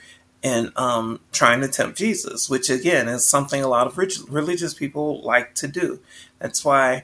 and 0.48 0.72
um, 0.78 1.20
trying 1.34 1.62
to 1.62 1.68
tempt 1.68 1.98
Jesus, 1.98 2.50
which 2.50 2.70
again 2.70 3.10
is 3.10 3.26
something 3.28 3.62
a 3.62 3.68
lot 3.68 3.88
of 3.88 3.98
religious 4.30 4.74
people 4.74 5.22
like 5.22 5.54
to 5.56 5.68
do. 5.68 6.00
That's 6.40 6.64
why 6.64 7.04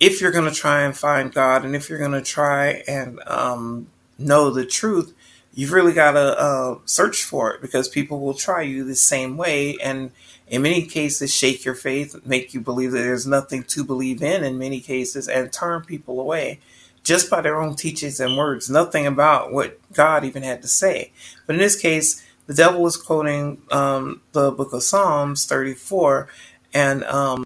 if 0.00 0.20
you're 0.20 0.32
going 0.32 0.50
to 0.50 0.54
try 0.54 0.82
and 0.82 0.96
find 0.96 1.32
God 1.32 1.64
and 1.64 1.76
if 1.76 1.90
you're 1.90 1.98
going 1.98 2.12
to 2.12 2.22
try 2.22 2.82
and 2.88 3.20
um, 3.26 3.88
know 4.18 4.50
the 4.50 4.64
truth, 4.64 5.14
you've 5.52 5.72
really 5.72 5.92
got 5.92 6.12
to 6.12 6.40
uh, 6.40 6.78
search 6.86 7.22
for 7.22 7.52
it 7.52 7.60
because 7.60 7.88
people 7.88 8.20
will 8.20 8.34
try 8.34 8.62
you 8.62 8.82
the 8.82 8.94
same 8.94 9.36
way 9.36 9.76
and 9.82 10.10
in 10.48 10.62
many 10.62 10.86
cases 10.86 11.32
shake 11.32 11.64
your 11.64 11.74
faith, 11.74 12.16
make 12.24 12.54
you 12.54 12.60
believe 12.60 12.92
that 12.92 12.98
there's 12.98 13.26
nothing 13.26 13.62
to 13.64 13.84
believe 13.84 14.22
in 14.22 14.42
in 14.42 14.58
many 14.58 14.80
cases, 14.80 15.28
and 15.28 15.52
turn 15.52 15.82
people 15.82 16.18
away 16.18 16.58
just 17.04 17.30
by 17.30 17.40
their 17.40 17.60
own 17.60 17.76
teachings 17.76 18.18
and 18.18 18.36
words, 18.36 18.68
nothing 18.68 19.06
about 19.06 19.52
what 19.52 19.78
God 19.92 20.24
even 20.24 20.42
had 20.42 20.60
to 20.62 20.68
say. 20.68 21.12
But 21.46 21.54
in 21.54 21.60
this 21.60 21.80
case, 21.80 22.26
the 22.50 22.56
devil 22.56 22.84
is 22.84 22.96
quoting 22.96 23.62
um, 23.70 24.22
the 24.32 24.50
book 24.50 24.72
of 24.72 24.82
Psalms 24.82 25.46
34, 25.46 26.26
and 26.74 27.04
um, 27.04 27.44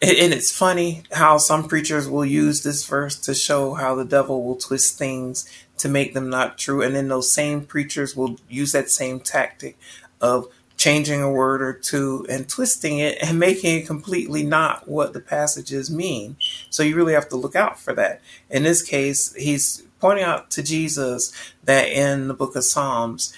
and 0.00 0.32
it's 0.32 0.50
funny 0.50 1.02
how 1.12 1.36
some 1.36 1.68
preachers 1.68 2.08
will 2.08 2.24
use 2.24 2.62
this 2.62 2.86
verse 2.86 3.14
to 3.16 3.34
show 3.34 3.74
how 3.74 3.94
the 3.94 4.06
devil 4.06 4.42
will 4.42 4.56
twist 4.56 4.96
things 4.96 5.46
to 5.76 5.90
make 5.90 6.14
them 6.14 6.30
not 6.30 6.56
true, 6.56 6.80
and 6.80 6.96
then 6.96 7.08
those 7.08 7.30
same 7.30 7.66
preachers 7.66 8.16
will 8.16 8.36
use 8.48 8.72
that 8.72 8.88
same 8.88 9.20
tactic 9.20 9.76
of 10.22 10.46
changing 10.78 11.20
a 11.20 11.30
word 11.30 11.60
or 11.60 11.74
two 11.74 12.24
and 12.30 12.48
twisting 12.48 12.98
it 12.98 13.18
and 13.22 13.38
making 13.38 13.78
it 13.78 13.86
completely 13.86 14.42
not 14.42 14.88
what 14.88 15.12
the 15.12 15.20
passages 15.20 15.90
mean. 15.90 16.34
So 16.70 16.82
you 16.82 16.96
really 16.96 17.12
have 17.12 17.28
to 17.28 17.36
look 17.36 17.54
out 17.54 17.78
for 17.78 17.92
that. 17.92 18.22
In 18.48 18.62
this 18.62 18.80
case, 18.80 19.34
he's 19.34 19.82
pointing 20.02 20.24
out 20.24 20.50
to 20.50 20.64
Jesus 20.64 21.32
that 21.62 21.88
in 21.88 22.26
the 22.26 22.34
book 22.34 22.56
of 22.56 22.64
Psalms, 22.64 23.32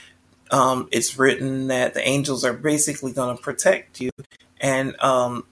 um, 0.51 0.89
it's 0.91 1.19
written 1.19 1.67
that 1.67 1.93
the 1.93 2.09
angels 2.09 2.43
are 2.43 2.55
basically 2.55 3.13
going 3.13 3.37
to 3.37 3.43
protect 3.43 4.01
you, 4.01 4.11
and 4.61 4.99
um, 5.01 5.45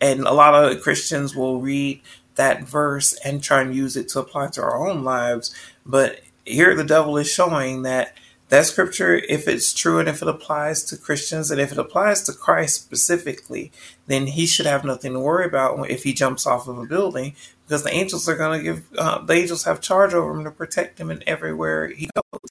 and 0.00 0.20
a 0.20 0.32
lot 0.32 0.54
of 0.54 0.82
Christians 0.82 1.34
will 1.34 1.60
read 1.60 2.02
that 2.34 2.64
verse 2.64 3.14
and 3.24 3.42
try 3.42 3.62
and 3.62 3.74
use 3.74 3.96
it 3.96 4.08
to 4.10 4.20
apply 4.20 4.48
to 4.48 4.62
our 4.62 4.86
own 4.86 5.04
lives. 5.04 5.54
But 5.86 6.20
here, 6.44 6.74
the 6.74 6.84
devil 6.84 7.16
is 7.16 7.32
showing 7.32 7.82
that 7.82 8.14
that 8.50 8.66
scripture, 8.66 9.14
if 9.14 9.48
it's 9.48 9.72
true 9.72 9.98
and 9.98 10.08
if 10.08 10.20
it 10.22 10.28
applies 10.28 10.82
to 10.84 10.96
Christians 10.96 11.50
and 11.50 11.60
if 11.60 11.72
it 11.72 11.78
applies 11.78 12.22
to 12.24 12.32
Christ 12.32 12.82
specifically, 12.82 13.72
then 14.06 14.26
he 14.26 14.46
should 14.46 14.66
have 14.66 14.84
nothing 14.84 15.14
to 15.14 15.20
worry 15.20 15.46
about 15.46 15.90
if 15.90 16.04
he 16.04 16.12
jumps 16.12 16.46
off 16.46 16.68
of 16.68 16.78
a 16.78 16.86
building 16.86 17.34
because 17.68 17.82
the 17.82 17.92
angels 17.92 18.26
are 18.30 18.36
going 18.36 18.58
to 18.58 18.64
give, 18.64 18.82
uh, 18.96 19.22
the 19.22 19.34
angels 19.34 19.64
have 19.64 19.82
charge 19.82 20.14
over 20.14 20.30
him 20.30 20.44
to 20.44 20.50
protect 20.50 20.98
him 20.98 21.10
in 21.10 21.22
everywhere 21.26 21.88
he 21.88 22.08
goes. 22.14 22.50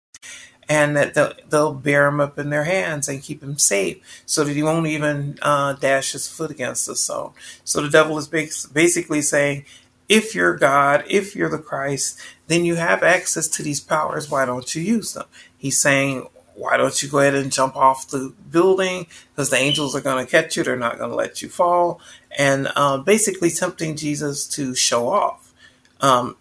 And 0.69 0.95
that 0.95 1.15
they'll, 1.15 1.33
they'll, 1.49 1.73
bear 1.73 2.07
him 2.07 2.19
up 2.19 2.37
in 2.37 2.49
their 2.49 2.65
hands 2.65 3.07
and 3.07 3.23
keep 3.23 3.41
him 3.41 3.57
safe 3.57 4.23
so 4.25 4.43
that 4.43 4.53
he 4.53 4.61
won't 4.61 4.85
even 4.85 5.39
uh, 5.41 5.73
dash 5.73 6.11
his 6.11 6.27
foot 6.27 6.51
against 6.51 6.85
the 6.85 6.95
stone. 6.95 7.31
So 7.63 7.81
the 7.81 7.89
devil 7.89 8.17
is 8.17 8.27
basically 8.27 9.21
saying, 9.21 9.65
if 10.09 10.35
you're 10.35 10.57
God, 10.57 11.05
if 11.09 11.35
you're 11.35 11.49
the 11.49 11.57
Christ, 11.57 12.19
then 12.47 12.65
you 12.65 12.75
have 12.75 13.01
access 13.01 13.47
to 13.47 13.63
these 13.63 13.79
powers. 13.79 14.29
Why 14.29 14.45
don't 14.45 14.75
you 14.75 14.81
use 14.81 15.13
them? 15.13 15.25
He's 15.57 15.79
saying, 15.79 16.27
why 16.57 16.75
don't 16.75 17.01
you 17.03 17.07
go 17.07 17.19
ahead 17.19 17.35
and 17.35 17.51
jump 17.51 17.75
off 17.75 18.09
the 18.09 18.33
building? 18.49 19.05
Because 19.31 19.51
the 19.51 19.57
angels 19.57 19.95
are 19.95 20.01
going 20.01 20.25
to 20.25 20.29
catch 20.29 20.57
you. 20.57 20.63
They're 20.63 20.75
not 20.75 20.97
going 20.97 21.11
to 21.11 21.15
let 21.15 21.41
you 21.41 21.49
fall. 21.49 22.01
And 22.37 22.71
uh, 22.75 22.97
basically 22.97 23.51
tempting 23.51 23.95
Jesus 23.95 24.47
to 24.49 24.73
show 24.73 25.07
off. 25.07 25.53
Um, 26.01 26.35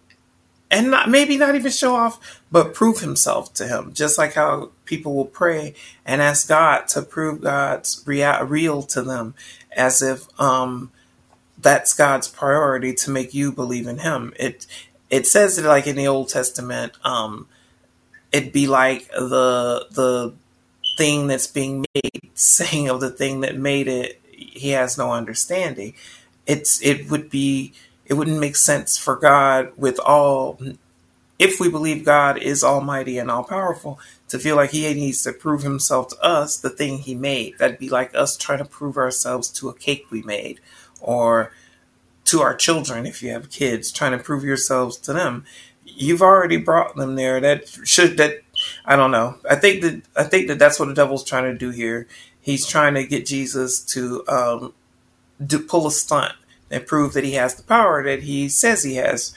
and 0.69 0.91
not, 0.91 1.09
maybe 1.09 1.37
not 1.37 1.55
even 1.55 1.71
show 1.71 1.95
off, 1.95 2.41
but 2.51 2.73
prove 2.73 2.99
himself 2.99 3.53
to 3.55 3.67
him. 3.67 3.93
Just 3.93 4.17
like 4.17 4.33
how 4.33 4.71
people 4.85 5.15
will 5.15 5.25
pray 5.25 5.75
and 6.05 6.21
ask 6.21 6.47
God 6.47 6.87
to 6.89 7.01
prove 7.03 7.41
God's 7.41 8.03
rea- 8.05 8.43
real 8.43 8.81
to 8.83 9.01
them 9.01 9.35
as 9.71 10.01
if 10.01 10.27
um, 10.39 10.91
that's 11.57 11.93
God's 11.93 12.27
priority 12.27 12.93
to 12.95 13.11
make 13.11 13.33
you 13.33 13.51
believe 13.51 13.87
in 13.87 13.99
him. 13.99 14.33
It, 14.37 14.65
it 15.09 15.27
says 15.27 15.57
it 15.57 15.65
like 15.65 15.87
in 15.87 15.95
the 15.95 16.07
Old 16.07 16.29
Testament, 16.29 16.93
um, 17.03 17.47
it'd 18.31 18.51
be 18.51 18.67
like 18.67 19.07
the 19.09 19.87
the 19.91 20.33
thing 20.97 21.27
that's 21.27 21.47
being 21.47 21.85
made 21.93 22.31
saying 22.33 22.89
of 22.89 22.99
the 22.99 23.09
thing 23.09 23.41
that 23.41 23.57
made 23.57 23.87
it 23.87 24.21
he 24.31 24.71
has 24.71 24.97
no 24.97 25.11
understanding. 25.11 25.93
It's 26.45 26.81
it 26.81 27.09
would 27.09 27.29
be 27.29 27.73
it 28.05 28.13
wouldn't 28.13 28.39
make 28.39 28.55
sense 28.55 28.97
for 28.97 29.15
god 29.15 29.71
with 29.75 29.99
all 29.99 30.59
if 31.39 31.59
we 31.59 31.69
believe 31.69 32.05
god 32.05 32.37
is 32.37 32.63
almighty 32.63 33.17
and 33.17 33.29
all 33.29 33.43
powerful 33.43 33.99
to 34.29 34.39
feel 34.39 34.55
like 34.55 34.71
he 34.71 34.91
needs 34.93 35.23
to 35.23 35.31
prove 35.31 35.63
himself 35.63 36.09
to 36.09 36.21
us 36.21 36.57
the 36.57 36.69
thing 36.69 36.99
he 36.99 37.15
made. 37.15 37.57
That'd 37.57 37.79
be 37.79 37.89
like 37.89 38.15
us 38.15 38.35
trying 38.35 38.59
to 38.59 38.65
prove 38.65 38.97
ourselves 38.97 39.49
to 39.51 39.69
a 39.69 39.73
cake 39.73 40.05
we 40.09 40.21
made 40.23 40.59
or 40.99 41.51
to 42.25 42.41
our 42.41 42.55
children 42.55 43.05
if 43.05 43.23
you 43.23 43.31
have 43.31 43.49
kids 43.49 43.91
trying 43.91 44.11
to 44.11 44.17
prove 44.17 44.43
yourselves 44.43 44.97
to 44.97 45.13
them 45.13 45.45
you've 45.95 46.21
already 46.21 46.57
brought 46.57 46.95
them 46.95 47.15
there. 47.15 47.39
That 47.39 47.67
should 47.83 48.17
that 48.17 48.41
I 48.85 48.95
don't 48.95 49.11
know. 49.11 49.37
I 49.49 49.55
think 49.55 49.81
that 49.81 50.01
I 50.15 50.23
think 50.23 50.47
that 50.47 50.59
that's 50.59 50.79
what 50.79 50.87
the 50.87 50.93
devil's 50.93 51.23
trying 51.23 51.45
to 51.45 51.57
do 51.57 51.69
here. 51.69 52.07
He's 52.39 52.65
trying 52.65 52.93
to 52.95 53.05
get 53.05 53.25
Jesus 53.25 53.79
to 53.85 54.25
um, 54.27 54.73
do 55.43 55.59
pull 55.59 55.87
a 55.87 55.91
stunt 55.91 56.33
and 56.69 56.85
prove 56.85 57.13
that 57.13 57.23
he 57.23 57.33
has 57.33 57.55
the 57.55 57.63
power 57.63 58.03
that 58.03 58.23
he 58.23 58.49
says 58.49 58.83
he 58.83 58.95
has, 58.95 59.33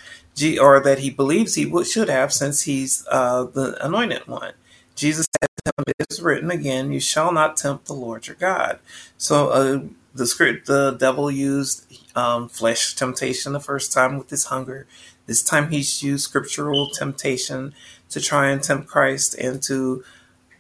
or 0.61 0.81
that 0.81 1.01
he 1.01 1.11
believes 1.11 1.55
he 1.55 1.71
should 1.85 2.09
have, 2.09 2.33
since 2.33 2.63
he's 2.63 3.07
uh, 3.11 3.45
the 3.45 3.85
anointed 3.85 4.27
one. 4.27 4.53
Jesus 4.95 5.27
said 5.41 5.49
"It 5.87 6.07
is 6.11 6.23
written 6.23 6.51
again: 6.51 6.93
You 6.93 7.01
shall 7.01 7.33
not 7.33 7.57
tempt 7.57 7.87
the 7.87 7.95
Lord 7.95 8.27
your 8.27 8.37
God." 8.37 8.79
So 9.17 9.49
uh, 9.49 9.81
the 10.15 10.27
script, 10.27 10.67
the 10.67 10.93
devil 10.93 11.31
used 11.31 11.87
um, 12.17 12.49
flesh 12.49 12.95
temptation 12.95 13.53
the 13.53 13.61
first 13.61 13.93
time 13.93 14.19
with 14.19 14.31
his 14.31 14.47
hunger. 14.47 14.87
This 15.31 15.45
time 15.45 15.71
he's 15.71 16.03
used 16.03 16.25
scriptural 16.25 16.91
temptation 16.91 17.73
to 18.09 18.21
try 18.21 18.51
and 18.51 18.61
tempt 18.61 18.89
Christ 18.89 19.37
into 19.37 20.03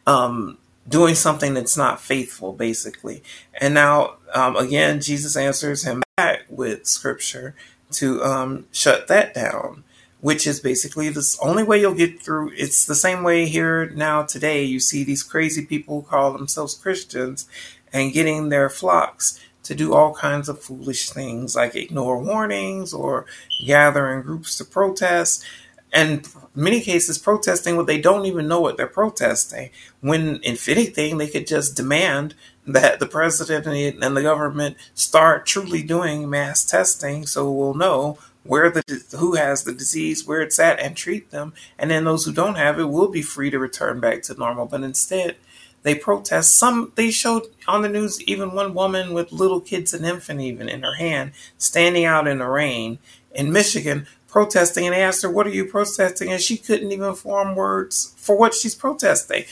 um, 0.06 0.58
doing 0.88 1.16
something 1.16 1.54
that's 1.54 1.76
not 1.76 2.00
faithful, 2.00 2.52
basically. 2.52 3.24
And 3.60 3.74
now, 3.74 4.18
um, 4.32 4.54
again, 4.54 5.00
Jesus 5.00 5.36
answers 5.36 5.82
him 5.82 6.04
back 6.16 6.44
with 6.48 6.86
scripture 6.86 7.56
to 7.94 8.22
um, 8.22 8.66
shut 8.70 9.08
that 9.08 9.34
down, 9.34 9.82
which 10.20 10.46
is 10.46 10.60
basically 10.60 11.08
the 11.08 11.36
only 11.42 11.64
way 11.64 11.80
you'll 11.80 11.92
get 11.92 12.22
through. 12.22 12.52
It's 12.54 12.86
the 12.86 12.94
same 12.94 13.24
way 13.24 13.46
here 13.46 13.90
now 13.90 14.22
today. 14.22 14.62
You 14.62 14.78
see 14.78 15.02
these 15.02 15.24
crazy 15.24 15.66
people 15.66 16.02
who 16.02 16.06
call 16.06 16.32
themselves 16.32 16.76
Christians 16.76 17.48
and 17.92 18.12
getting 18.12 18.50
their 18.50 18.68
flocks 18.68 19.40
to 19.64 19.74
do 19.74 19.94
all 19.94 20.14
kinds 20.14 20.48
of 20.48 20.62
foolish 20.62 21.10
things 21.10 21.56
like 21.56 21.74
ignore 21.76 22.18
warnings 22.18 22.92
or 22.92 23.26
gather 23.66 24.10
in 24.12 24.22
groups 24.22 24.56
to 24.58 24.64
protest. 24.64 25.44
and 25.92 26.28
many 26.54 26.80
cases 26.80 27.18
protesting 27.18 27.76
what 27.76 27.86
they 27.86 28.00
don't 28.00 28.26
even 28.26 28.48
know 28.48 28.60
what 28.60 28.76
they're 28.76 28.86
protesting. 28.86 29.70
When, 30.00 30.40
if 30.42 30.68
anything, 30.68 31.18
they 31.18 31.28
could 31.28 31.46
just 31.46 31.76
demand 31.76 32.34
that 32.66 33.00
the 33.00 33.06
president 33.06 33.66
and 33.66 34.16
the 34.16 34.22
government 34.22 34.76
start 34.94 35.46
truly 35.46 35.82
doing 35.82 36.28
mass 36.30 36.64
testing 36.64 37.26
so 37.26 37.50
we'll 37.50 37.74
know 37.74 38.18
where 38.44 38.70
the 38.70 38.82
who 39.18 39.34
has 39.34 39.64
the 39.64 39.74
disease, 39.74 40.26
where 40.26 40.40
it's 40.40 40.58
at, 40.58 40.80
and 40.80 40.96
treat 40.96 41.30
them. 41.30 41.52
And 41.78 41.90
then 41.90 42.04
those 42.04 42.24
who 42.24 42.32
don't 42.32 42.54
have 42.56 42.78
it 42.78 42.84
will 42.84 43.08
be 43.08 43.22
free 43.22 43.50
to 43.50 43.58
return 43.58 44.00
back 44.00 44.22
to 44.24 44.34
normal. 44.34 44.66
But 44.66 44.82
instead, 44.82 45.36
they 45.82 45.94
protest. 45.94 46.56
Some 46.56 46.92
they 46.94 47.10
showed 47.10 47.46
on 47.66 47.82
the 47.82 47.88
news 47.88 48.20
even 48.22 48.52
one 48.52 48.74
woman 48.74 49.14
with 49.14 49.32
little 49.32 49.60
kids, 49.60 49.94
an 49.94 50.04
infant 50.04 50.40
even 50.40 50.68
in 50.68 50.82
her 50.82 50.94
hand, 50.94 51.32
standing 51.58 52.04
out 52.04 52.28
in 52.28 52.38
the 52.38 52.48
rain 52.48 52.98
in 53.32 53.52
Michigan 53.52 54.06
protesting. 54.28 54.86
And 54.86 54.94
they 54.94 55.02
asked 55.02 55.22
her, 55.22 55.30
"What 55.30 55.46
are 55.46 55.50
you 55.50 55.64
protesting?" 55.64 56.30
And 56.30 56.40
she 56.40 56.56
couldn't 56.56 56.92
even 56.92 57.14
form 57.14 57.54
words 57.54 58.14
for 58.16 58.36
what 58.36 58.54
she's 58.54 58.74
protesting, 58.74 59.44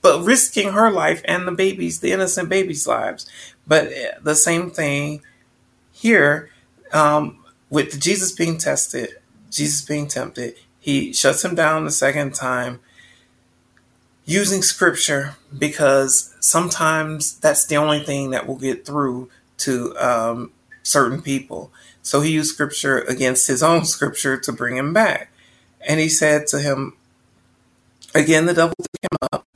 but 0.00 0.24
risking 0.24 0.72
her 0.72 0.90
life 0.90 1.22
and 1.24 1.46
the 1.46 1.52
babies, 1.52 2.00
the 2.00 2.12
innocent 2.12 2.48
babies' 2.48 2.86
lives. 2.86 3.26
But 3.66 3.88
eh, 3.88 4.12
the 4.22 4.36
same 4.36 4.70
thing 4.70 5.22
here 5.92 6.50
um, 6.92 7.38
with 7.68 8.00
Jesus 8.00 8.32
being 8.32 8.58
tested, 8.58 9.16
Jesus 9.50 9.82
being 9.82 10.06
tempted. 10.06 10.54
He 10.78 11.12
shuts 11.12 11.44
him 11.44 11.54
down 11.54 11.84
the 11.84 11.90
second 11.90 12.34
time 12.34 12.80
using 14.28 14.60
scripture 14.60 15.36
because 15.56 16.34
sometimes 16.38 17.38
that's 17.38 17.64
the 17.64 17.76
only 17.76 18.00
thing 18.00 18.28
that 18.30 18.46
will 18.46 18.58
get 18.58 18.84
through 18.84 19.30
to 19.56 19.96
um, 19.96 20.52
certain 20.82 21.22
people. 21.22 21.72
So 22.02 22.20
he 22.20 22.32
used 22.32 22.52
scripture 22.52 23.00
against 23.00 23.48
his 23.48 23.62
own 23.62 23.86
scripture 23.86 24.36
to 24.36 24.52
bring 24.52 24.76
him 24.76 24.92
back. 24.92 25.32
And 25.80 25.98
he 25.98 26.10
said 26.10 26.46
to 26.48 26.60
him, 26.60 26.94
Again, 28.14 28.44
the 28.44 28.54
devil 28.54 28.74
took 28.78 29.02
him 29.02 29.28
up 29.32 29.46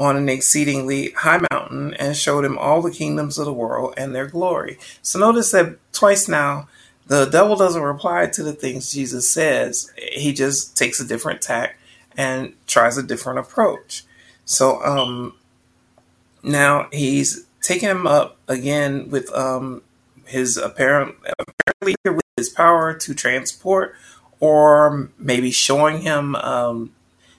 on 0.00 0.16
an 0.16 0.28
exceedingly 0.28 1.10
high 1.10 1.40
mountain 1.52 1.94
and 1.94 2.16
showed 2.16 2.44
him 2.44 2.58
all 2.58 2.82
the 2.82 2.90
kingdoms 2.90 3.38
of 3.38 3.46
the 3.46 3.52
world 3.52 3.94
and 3.96 4.14
their 4.14 4.26
glory. 4.26 4.78
So 5.00 5.20
notice 5.20 5.52
that 5.52 5.78
twice 5.92 6.28
now, 6.28 6.68
the 7.06 7.26
devil 7.26 7.54
doesn't 7.54 7.82
reply 7.82 8.26
to 8.26 8.42
the 8.42 8.52
things 8.52 8.92
Jesus 8.92 9.30
says. 9.30 9.92
He 9.96 10.32
just 10.32 10.76
takes 10.76 11.00
a 11.00 11.06
different 11.06 11.40
tack 11.40 11.78
and 12.16 12.54
tries 12.66 12.98
a 12.98 13.02
different 13.02 13.38
approach. 13.38 14.04
So 14.48 14.82
um, 14.82 15.34
now 16.42 16.88
he's 16.90 17.44
taking 17.60 17.90
him 17.90 18.06
up 18.06 18.38
again 18.48 19.10
with 19.10 19.30
um, 19.34 19.82
his 20.24 20.56
apparent 20.56 21.16
apparently 21.38 21.94
with 22.06 22.24
his 22.38 22.48
power 22.48 22.94
to 22.94 23.14
transport, 23.14 23.94
or 24.40 25.10
maybe 25.18 25.50
showing 25.50 26.00
him 26.00 26.34
um, 26.36 26.94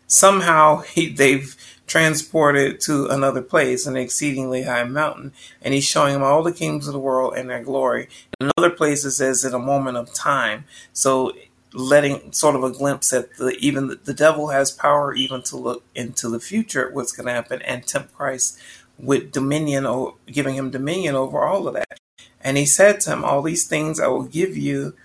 somehow 0.05 0.81
he, 0.81 1.09
they've 1.09 1.55
transported 1.87 2.79
to 2.81 3.07
another 3.07 3.41
place, 3.41 3.87
an 3.87 3.97
exceedingly 3.97 4.63
high 4.63 4.83
mountain, 4.83 5.33
and 5.63 5.73
he's 5.73 5.85
showing 5.85 6.13
him 6.13 6.21
all 6.21 6.43
the 6.43 6.53
kingdoms 6.53 6.85
of 6.85 6.93
the 6.93 6.99
world 6.99 7.33
and 7.35 7.49
their 7.49 7.63
glory. 7.63 8.07
In 8.39 8.51
other 8.55 8.69
places, 8.69 9.17
says 9.17 9.43
in 9.43 9.55
a 9.55 9.59
moment 9.59 9.97
of 9.97 10.13
time. 10.13 10.65
So 10.93 11.33
letting 11.73 12.31
sort 12.31 12.55
of 12.55 12.63
a 12.63 12.71
glimpse 12.71 13.13
at 13.13 13.37
the 13.37 13.49
even 13.59 13.87
the, 13.87 13.95
the 13.95 14.13
devil 14.13 14.49
has 14.49 14.71
power 14.71 15.13
even 15.13 15.43
to 15.43 15.55
look 15.55 15.83
into 15.93 16.27
the 16.29 16.39
future 16.39 16.87
at 16.87 16.93
what's 16.93 17.11
going 17.11 17.27
to 17.27 17.33
happen 17.33 17.61
and 17.61 17.85
tempt 17.85 18.13
Christ 18.13 18.59
with 18.97 19.31
dominion 19.31 19.85
or 19.85 20.15
giving 20.27 20.55
him 20.55 20.71
dominion 20.71 21.15
over 21.15 21.43
all 21.43 21.67
of 21.67 21.75
that. 21.75 21.99
And 22.41 22.57
he 22.57 22.65
said 22.65 22.99
to 23.01 23.11
him, 23.11 23.23
All 23.23 23.41
these 23.41 23.67
things 23.67 23.99
I 23.99 24.07
will 24.07 24.23
give 24.23 24.57
you 24.57 24.95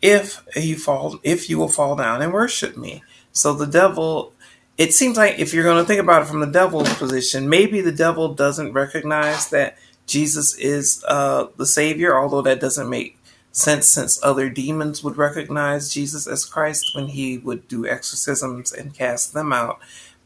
if 0.00 0.44
you 0.54 0.76
fall 0.76 1.18
if 1.22 1.48
you 1.48 1.58
will 1.58 1.68
fall 1.68 1.96
down 1.96 2.22
and 2.22 2.32
worship 2.32 2.76
me. 2.76 3.02
So 3.32 3.52
the 3.54 3.66
devil 3.66 4.32
it 4.76 4.92
seems 4.92 5.16
like 5.16 5.38
if 5.38 5.54
you're 5.54 5.64
going 5.64 5.82
to 5.82 5.86
think 5.86 6.00
about 6.00 6.22
it 6.22 6.28
from 6.28 6.40
the 6.40 6.46
devil's 6.46 6.92
position, 6.94 7.48
maybe 7.48 7.80
the 7.80 7.92
devil 7.92 8.34
doesn't 8.34 8.72
recognize 8.72 9.50
that 9.50 9.78
Jesus 10.06 10.56
is 10.58 11.04
uh, 11.06 11.46
the 11.56 11.66
Savior, 11.66 12.18
although 12.18 12.42
that 12.42 12.60
doesn't 12.60 12.90
make 12.90 13.16
since 13.54 13.86
since 13.86 14.18
other 14.20 14.50
demons 14.50 15.04
would 15.04 15.16
recognize 15.16 15.94
Jesus 15.94 16.26
as 16.26 16.44
Christ 16.44 16.90
when 16.92 17.06
he 17.06 17.38
would 17.38 17.68
do 17.68 17.86
exorcisms 17.86 18.72
and 18.72 18.92
cast 18.92 19.32
them 19.32 19.52
out. 19.52 19.78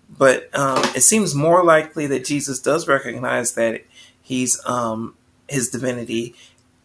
But 0.09 0.49
um, 0.59 0.83
it 0.97 1.03
seems 1.03 1.35
more 1.35 1.63
likely 1.63 2.07
that 2.07 2.25
Jesus 2.25 2.59
does 2.59 2.89
recognize 2.89 3.53
that 3.53 3.85
he's 4.23 4.59
um, 4.65 5.15
his 5.47 5.69
divinity 5.69 6.35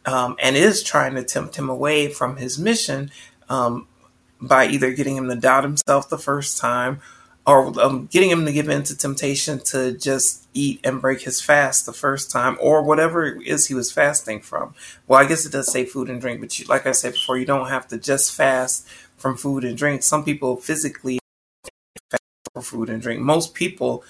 um, 0.06 0.36
and 0.38 0.58
is 0.58 0.84
trying 0.84 1.16
to 1.16 1.24
tempt 1.24 1.56
him 1.56 1.70
away 1.70 2.10
from 2.10 2.36
his 2.36 2.60
mission 2.60 3.10
um, 3.48 3.88
by 4.42 4.68
either 4.68 4.92
getting 4.92 5.16
him 5.16 5.30
to 5.30 5.38
doubt 5.38 5.64
himself 5.64 6.10
the 6.10 6.18
first 6.18 6.60
time 6.60 7.00
or 7.46 7.80
um, 7.82 8.08
getting 8.08 8.30
him 8.30 8.46
to 8.46 8.54
give 8.54 8.70
in 8.70 8.84
to 8.84 8.98
temptation 8.98 9.60
to 9.60 9.92
just 9.98 10.48
eat 10.54 10.80
and 10.84 11.02
break 11.02 11.22
his 11.22 11.42
fast 11.42 11.86
the 11.86 11.94
first 11.94 12.32
time, 12.32 12.58
or 12.62 12.82
whatever 12.82 13.26
it 13.26 13.46
is 13.46 13.68
he 13.68 13.74
was 13.74 13.92
fasting 13.92 14.40
from. 14.40 14.74
Well, 15.08 15.20
I 15.20 15.26
guess 15.26 15.46
it 15.46 15.52
does 15.52 15.72
say 15.72 15.86
food 15.86 16.10
and 16.10 16.22
drink, 16.22 16.40
but 16.40 16.58
you, 16.58 16.66
like 16.66 16.88
I 16.88 16.94
said 16.94 17.14
before, 17.14 17.38
you 17.38 17.46
don't 17.46 17.68
have 17.68 17.88
to 17.90 17.98
just 17.98 18.34
fast 18.34 18.88
from 19.18 19.36
food 19.36 19.64
and 19.64 19.78
drink. 19.78 20.04
Some 20.04 20.24
people 20.24 20.56
physically 20.58 21.20
fast 22.10 22.24
for 22.54 22.62
food 22.62 22.90
and 22.90 23.02
drink. 23.02 23.22
Most 23.22 23.54
people 23.54 24.04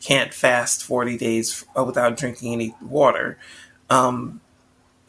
can't 0.00 0.34
fast 0.34 0.82
40 0.82 1.16
days 1.16 1.64
without 1.76 2.16
drinking 2.16 2.52
any 2.52 2.74
water. 2.80 3.38
Um, 3.90 4.40
uh, 4.40 4.47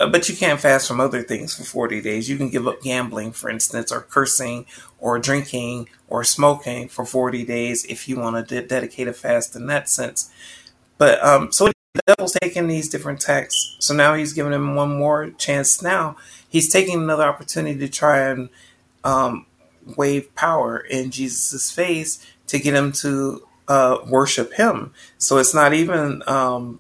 but 0.08 0.30
you 0.30 0.36
can't 0.36 0.60
fast 0.60 0.88
from 0.88 1.02
other 1.02 1.22
things 1.22 1.56
for 1.56 1.64
40 1.64 2.02
days. 2.02 2.30
You 2.30 2.38
can 2.38 2.50
give 2.50 2.68
up 2.68 2.82
gambling, 2.82 3.34
for 3.34 3.50
instance, 3.50 3.92
or 3.92 4.02
cursing, 4.02 4.66
or 4.98 5.20
drinking, 5.20 5.90
or 6.08 6.24
smoking 6.24 6.88
for 6.88 7.06
40 7.06 7.44
days 7.46 7.86
if 7.86 8.08
you 8.08 8.18
want 8.18 8.48
to 8.48 8.62
de- 8.62 8.68
dedicate 8.68 9.08
a 9.08 9.14
fast 9.14 9.56
in 9.56 9.68
that 9.68 9.90
sense. 9.90 10.32
But 10.98 11.24
um, 11.24 11.52
so 11.52 11.72
the 11.94 12.02
devil's 12.08 12.38
taking 12.42 12.68
these 12.68 12.88
different 12.88 13.20
texts. 13.20 13.76
So 13.80 13.94
now 13.94 14.14
he's 14.14 14.34
giving 14.34 14.54
him 14.54 14.76
one 14.76 14.98
more 14.98 15.32
chance. 15.32 15.82
Now 15.82 16.16
he's 16.48 16.72
taking 16.72 17.02
another 17.02 17.24
opportunity 17.24 17.80
to 17.80 17.90
try 17.90 18.30
and 18.30 18.50
um, 19.04 19.46
wave 19.98 20.34
power 20.36 20.78
in 20.78 21.12
Jesus' 21.12 21.72
face 21.72 22.26
to 22.48 22.60
get 22.60 22.74
him 22.74 22.92
to 22.94 23.44
uh, 23.68 23.98
worship 24.08 24.54
him. 24.54 24.94
So 25.18 25.38
it's 25.38 25.54
not 25.54 25.74
even 25.74 26.24
um, 26.28 26.80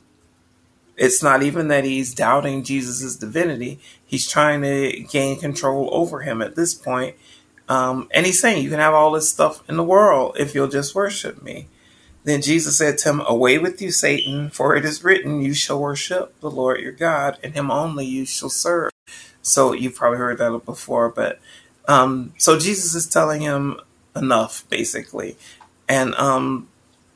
it's 0.99 1.23
not 1.23 1.41
even 1.41 1.69
that 1.69 1.85
he's 1.85 2.13
doubting 2.13 2.63
Jesus' 2.63 3.15
divinity. 3.15 3.79
He's 4.05 4.29
trying 4.29 4.61
to 4.63 5.05
gain 5.09 5.39
control 5.39 5.89
over 5.93 6.19
him 6.21 6.41
at 6.41 6.55
this 6.55 6.73
point. 6.73 7.15
Um, 7.69 8.09
and 8.11 8.25
he's 8.25 8.41
saying, 8.41 8.63
You 8.63 8.69
can 8.69 8.79
have 8.79 8.93
all 8.93 9.11
this 9.11 9.29
stuff 9.29 9.63
in 9.69 9.77
the 9.77 9.83
world 9.83 10.35
if 10.37 10.53
you'll 10.53 10.67
just 10.67 10.93
worship 10.93 11.41
me. 11.41 11.67
Then 12.25 12.41
Jesus 12.41 12.77
said 12.77 12.97
to 12.99 13.09
him, 13.09 13.21
Away 13.25 13.57
with 13.57 13.81
you, 13.81 13.91
Satan, 13.91 14.49
for 14.49 14.75
it 14.75 14.83
is 14.83 15.03
written, 15.03 15.41
You 15.41 15.53
shall 15.53 15.79
worship 15.79 16.37
the 16.41 16.51
Lord 16.51 16.81
your 16.81 16.91
God, 16.91 17.37
and 17.41 17.53
him 17.53 17.71
only 17.71 18.05
you 18.05 18.25
shall 18.25 18.49
serve. 18.49 18.91
So 19.41 19.71
you've 19.71 19.95
probably 19.95 20.17
heard 20.17 20.37
that 20.39 20.65
before, 20.65 21.09
but 21.09 21.39
um, 21.87 22.33
so 22.37 22.59
Jesus 22.59 22.93
is 22.93 23.07
telling 23.07 23.41
him 23.41 23.79
enough, 24.15 24.67
basically. 24.69 25.37
And 25.87 26.13
um, 26.15 26.67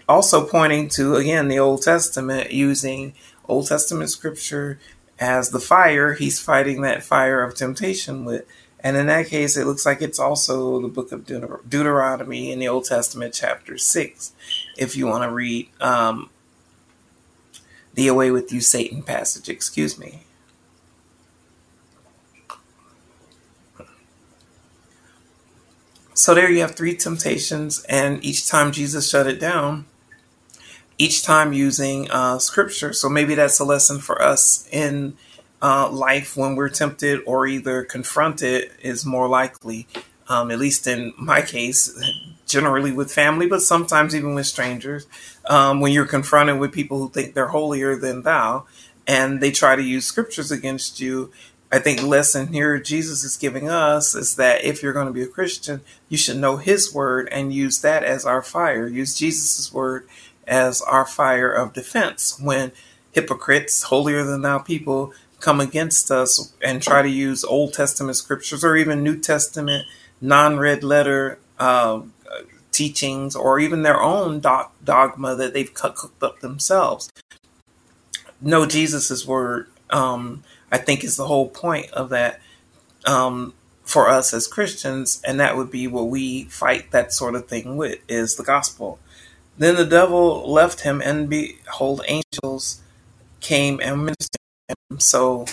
also 0.07 0.47
pointing 0.47 0.87
to, 0.89 1.15
again, 1.15 1.49
the 1.49 1.59
Old 1.59 1.81
Testament 1.81 2.51
using 2.51 3.13
Old 3.47 3.67
Testament 3.67 4.09
scripture 4.09 4.79
as 5.19 5.49
the 5.49 5.59
fire 5.59 6.13
he's 6.13 6.39
fighting 6.39 6.81
that 6.81 7.03
fire 7.03 7.43
of 7.43 7.55
temptation 7.55 8.25
with. 8.25 8.45
And 8.79 8.97
in 8.97 9.07
that 9.07 9.27
case, 9.27 9.55
it 9.55 9.65
looks 9.65 9.85
like 9.85 10.01
it's 10.01 10.19
also 10.19 10.81
the 10.81 10.89
book 10.89 11.13
of 11.13 11.25
Deut- 11.25 11.69
Deuteronomy 11.69 12.51
in 12.51 12.59
the 12.59 12.67
Old 12.67 12.83
Testament, 12.83 13.33
chapter 13.33 13.77
6, 13.77 14.33
if 14.77 14.97
you 14.97 15.07
want 15.07 15.23
to 15.23 15.31
read 15.31 15.69
um, 15.79 16.29
the 17.93 18.09
Away 18.09 18.29
with 18.29 18.51
You 18.51 18.59
Satan 18.59 19.01
passage, 19.01 19.47
excuse 19.47 19.97
me. 19.97 20.23
So 26.13 26.33
there 26.33 26.51
you 26.51 26.59
have 26.59 26.75
three 26.75 26.95
temptations, 26.95 27.83
and 27.89 28.23
each 28.23 28.47
time 28.47 28.71
Jesus 28.71 29.09
shut 29.09 29.27
it 29.27 29.39
down, 29.39 29.85
each 31.03 31.21
time 31.21 31.51
using 31.51 32.09
uh, 32.09 32.39
scripture. 32.39 32.93
So 32.93 33.09
maybe 33.09 33.35
that's 33.35 33.59
a 33.59 33.65
lesson 33.65 33.99
for 33.99 34.21
us 34.21 34.65
in 34.71 35.17
uh, 35.61 35.89
life 35.89 36.37
when 36.37 36.55
we're 36.55 36.69
tempted 36.69 37.21
or 37.25 37.45
either 37.45 37.83
confronted 37.83 38.71
is 38.81 39.05
more 39.05 39.27
likely, 39.27 39.85
um, 40.29 40.49
at 40.49 40.59
least 40.59 40.87
in 40.87 41.13
my 41.17 41.41
case, 41.41 41.93
generally 42.45 42.93
with 42.93 43.11
family, 43.11 43.47
but 43.47 43.61
sometimes 43.61 44.15
even 44.15 44.33
with 44.33 44.47
strangers. 44.47 45.05
Um, 45.45 45.81
when 45.81 45.91
you're 45.91 46.05
confronted 46.05 46.57
with 46.57 46.71
people 46.71 46.99
who 46.99 47.09
think 47.09 47.33
they're 47.33 47.47
holier 47.47 47.97
than 47.97 48.21
thou 48.21 48.65
and 49.05 49.41
they 49.41 49.51
try 49.51 49.75
to 49.75 49.83
use 49.83 50.05
scriptures 50.05 50.51
against 50.51 51.01
you, 51.01 51.33
I 51.69 51.79
think 51.79 51.99
the 51.99 52.07
lesson 52.07 52.53
here 52.53 52.77
Jesus 52.79 53.25
is 53.25 53.35
giving 53.35 53.67
us 53.67 54.15
is 54.15 54.35
that 54.35 54.63
if 54.63 54.81
you're 54.81 54.93
going 54.93 55.07
to 55.07 55.13
be 55.13 55.23
a 55.23 55.27
Christian, 55.27 55.81
you 56.07 56.17
should 56.17 56.37
know 56.37 56.57
His 56.57 56.93
word 56.93 57.27
and 57.31 57.51
use 57.51 57.81
that 57.81 58.03
as 58.03 58.25
our 58.25 58.43
fire. 58.43 58.87
Use 58.87 59.17
Jesus' 59.17 59.73
word 59.73 60.07
as 60.47 60.81
our 60.81 61.05
fire 61.05 61.51
of 61.51 61.73
defense 61.73 62.39
when 62.39 62.71
hypocrites, 63.11 63.83
holier 63.83 64.23
than 64.23 64.41
thou 64.41 64.59
people 64.59 65.13
come 65.39 65.59
against 65.59 66.09
us 66.09 66.53
and 66.61 66.81
try 66.81 67.01
to 67.01 67.09
use 67.09 67.43
Old 67.43 67.73
Testament 67.73 68.15
scriptures 68.15 68.63
or 68.63 68.75
even 68.75 69.03
New 69.03 69.17
Testament 69.19 69.85
non-red 70.21 70.83
letter 70.83 71.37
uh, 71.59 72.01
teachings 72.71 73.35
or 73.35 73.59
even 73.59 73.83
their 73.83 74.01
own 74.01 74.39
dogma 74.39 75.35
that 75.35 75.53
they've 75.53 75.73
cooked 75.73 76.23
up 76.23 76.39
themselves. 76.39 77.11
No, 78.41 78.65
Jesus's 78.65 79.27
word, 79.27 79.67
um, 79.89 80.43
I 80.71 80.77
think, 80.77 81.03
is 81.03 81.17
the 81.17 81.27
whole 81.27 81.49
point 81.49 81.91
of 81.91 82.09
that 82.09 82.41
um, 83.05 83.53
for 83.83 84.09
us 84.09 84.33
as 84.33 84.47
Christians, 84.47 85.21
and 85.25 85.39
that 85.39 85.55
would 85.55 85.69
be 85.69 85.87
what 85.87 86.07
we 86.07 86.45
fight 86.45 86.91
that 86.91 87.13
sort 87.13 87.35
of 87.35 87.47
thing 87.47 87.77
with 87.77 87.99
is 88.07 88.35
the 88.35 88.43
gospel. 88.43 88.99
Then 89.57 89.75
the 89.75 89.85
devil 89.85 90.51
left 90.51 90.81
him, 90.81 91.01
and 91.01 91.29
behold, 91.29 92.03
angels 92.07 92.81
came 93.39 93.79
and 93.81 94.05
ministered 94.05 94.39
to 94.69 94.75
him. 94.89 94.99
So 94.99 95.45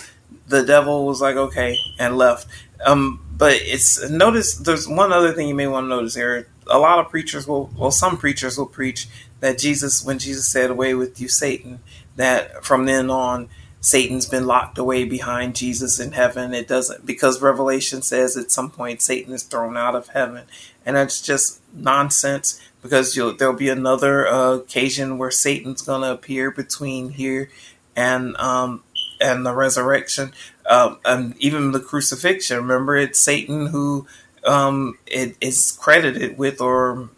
the 0.48 0.64
devil 0.64 1.06
was 1.06 1.20
like, 1.20 1.36
okay, 1.36 1.78
and 1.98 2.16
left. 2.16 2.46
Um, 2.84 3.20
but 3.36 3.54
it's 3.54 4.08
notice 4.08 4.54
there's 4.54 4.88
one 4.88 5.12
other 5.12 5.32
thing 5.32 5.48
you 5.48 5.54
may 5.54 5.66
want 5.66 5.84
to 5.84 5.88
notice 5.88 6.14
here. 6.14 6.48
A 6.66 6.78
lot 6.78 6.98
of 6.98 7.10
preachers 7.10 7.46
will, 7.46 7.70
well, 7.76 7.90
some 7.90 8.16
preachers 8.16 8.56
will 8.56 8.66
preach 8.66 9.08
that 9.40 9.58
Jesus, 9.58 10.04
when 10.04 10.18
Jesus 10.18 10.48
said, 10.48 10.70
"Away 10.70 10.94
with 10.94 11.20
you, 11.20 11.28
Satan," 11.28 11.80
that 12.16 12.64
from 12.64 12.86
then 12.86 13.10
on 13.10 13.48
Satan's 13.80 14.26
been 14.26 14.46
locked 14.46 14.76
away 14.76 15.04
behind 15.04 15.56
Jesus 15.56 15.98
in 15.98 16.12
heaven. 16.12 16.52
It 16.52 16.68
doesn't 16.68 17.06
because 17.06 17.40
Revelation 17.40 18.02
says 18.02 18.36
at 18.36 18.50
some 18.50 18.70
point 18.70 19.00
Satan 19.00 19.32
is 19.32 19.42
thrown 19.42 19.76
out 19.76 19.94
of 19.94 20.08
heaven, 20.08 20.44
and 20.84 20.96
that's 20.96 21.22
just 21.22 21.60
nonsense. 21.72 22.60
Because 22.82 23.14
there'll 23.14 23.52
be 23.54 23.68
another 23.68 24.26
uh, 24.26 24.54
occasion 24.54 25.18
where 25.18 25.30
Satan's 25.30 25.82
going 25.82 26.02
to 26.02 26.12
appear 26.12 26.50
between 26.50 27.10
here 27.10 27.50
and 27.94 28.36
um, 28.38 28.82
and 29.20 29.44
the 29.44 29.54
resurrection, 29.54 30.32
um, 30.68 30.98
and 31.04 31.36
even 31.38 31.72
the 31.72 31.80
crucifixion. 31.80 32.56
Remember, 32.56 32.96
it's 32.96 33.18
Satan 33.18 33.66
who 33.66 34.06
um, 34.44 34.98
it 35.06 35.36
is 35.40 35.76
credited 35.78 36.38
with, 36.38 36.60
or 36.60 37.10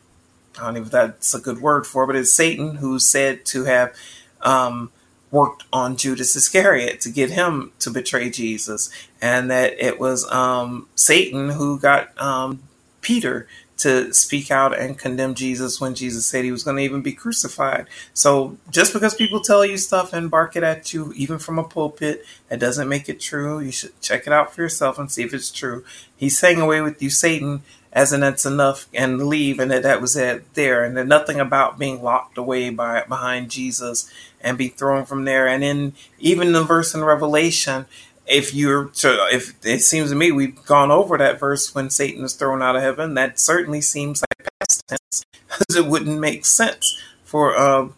I 0.59 0.64
don't 0.64 0.75
know 0.75 0.83
if 0.83 0.90
that's 0.90 1.35
a 1.35 1.40
good 1.40 1.61
word 1.61 1.87
for, 1.87 2.05
it, 2.05 2.07
but 2.09 2.16
it's 2.16 2.33
Satan 2.33 2.77
who's 2.77 3.09
said 3.09 3.44
to 3.46 3.64
have 3.64 3.94
um, 4.40 4.90
worked 5.31 5.64
on 5.72 5.96
Judas 5.96 6.35
Iscariot 6.35 7.01
to 7.03 7.11
get 7.11 7.31
him 7.31 7.72
to 7.79 7.90
betray 7.90 8.31
Jesus, 8.31 8.90
and 9.20 9.51
that 9.51 9.75
it 9.79 10.01
was 10.01 10.31
um, 10.33 10.88
Satan 10.96 11.51
who 11.51 11.79
got 11.79 12.20
um, 12.20 12.62
Peter 13.01 13.46
to 13.79 14.13
speak 14.15 14.51
out 14.51 14.79
and 14.79 14.99
condemn 14.99 15.35
Jesus 15.35 15.81
when 15.81 15.95
Jesus 15.95 16.27
said 16.27 16.45
he 16.45 16.53
was 16.53 16.63
going 16.63 16.77
to 16.77 16.83
even 16.83 17.03
be 17.03 17.13
crucified. 17.13 17.87
So 18.15 18.57
just 18.71 18.93
because 18.93 19.15
people 19.15 19.41
tell 19.41 19.65
you 19.65 19.77
stuff 19.77 20.13
and 20.13 20.31
bark 20.31 20.57
it 20.57 20.63
at 20.63 20.93
you, 20.93 21.13
even 21.17 21.39
from 21.39 21.59
a 21.59 21.65
pulpit, 21.65 22.25
that 22.49 22.61
doesn't 22.61 22.89
make 22.89 23.09
it 23.09 23.21
true. 23.21 23.61
You 23.61 23.73
should 23.73 24.01
check 24.01 24.27
it 24.27 24.33
out 24.33 24.55
for 24.55 24.63
yourself 24.63 24.99
and 24.99 25.11
see 25.11 25.23
if 25.23 25.35
it's 25.35 25.51
true. 25.51 25.85
He's 26.17 26.39
saying 26.39 26.61
away 26.61 26.81
with 26.81 27.03
you, 27.03 27.11
Satan, 27.11 27.63
as 27.93 28.13
in 28.13 28.21
that's 28.21 28.47
enough 28.47 28.87
and 28.95 29.27
leave, 29.27 29.59
and 29.59 29.71
that 29.71 29.83
that 29.83 30.01
was 30.01 30.17
it 30.17 30.55
there, 30.55 30.85
and 30.85 31.09
nothing 31.09 31.41
about 31.41 31.79
being 31.79 32.03
locked 32.03 32.39
away 32.39 32.71
by 32.71 33.03
behind 33.03 33.51
Jesus 33.51 34.11
and 34.41 34.57
be 34.57 34.69
thrown 34.69 35.05
from 35.05 35.25
there. 35.25 35.47
And 35.47 35.63
in 35.63 35.93
even 36.19 36.53
the 36.53 36.65
verse 36.65 36.95
in 36.95 37.05
Revelation, 37.05 37.87
if 38.33 38.55
you're 38.55 38.87
to, 38.87 39.29
if 39.31 39.55
it 39.64 39.81
seems 39.81 40.11
to 40.11 40.16
me 40.16 40.33
we've 40.33 40.64
gone 40.64 40.90
over 40.90 41.18
that 41.18 41.38
verse 41.38 41.75
when 41.75 41.90
Satan 41.90 42.25
is 42.25 42.35
thrown 42.35 42.62
out 42.62 42.77
of 42.77 42.83
heaven, 42.83 43.14
that 43.14 43.38
certainly 43.38 43.81
seems 43.81 44.23
like 44.23 44.49
past 44.59 44.83
tense, 44.88 45.25
because 45.47 45.77
it 45.77 45.87
wouldn't 45.87 46.18
make 46.18 46.47
sense 46.47 46.99
for 47.25 47.57
uh, 47.57 47.88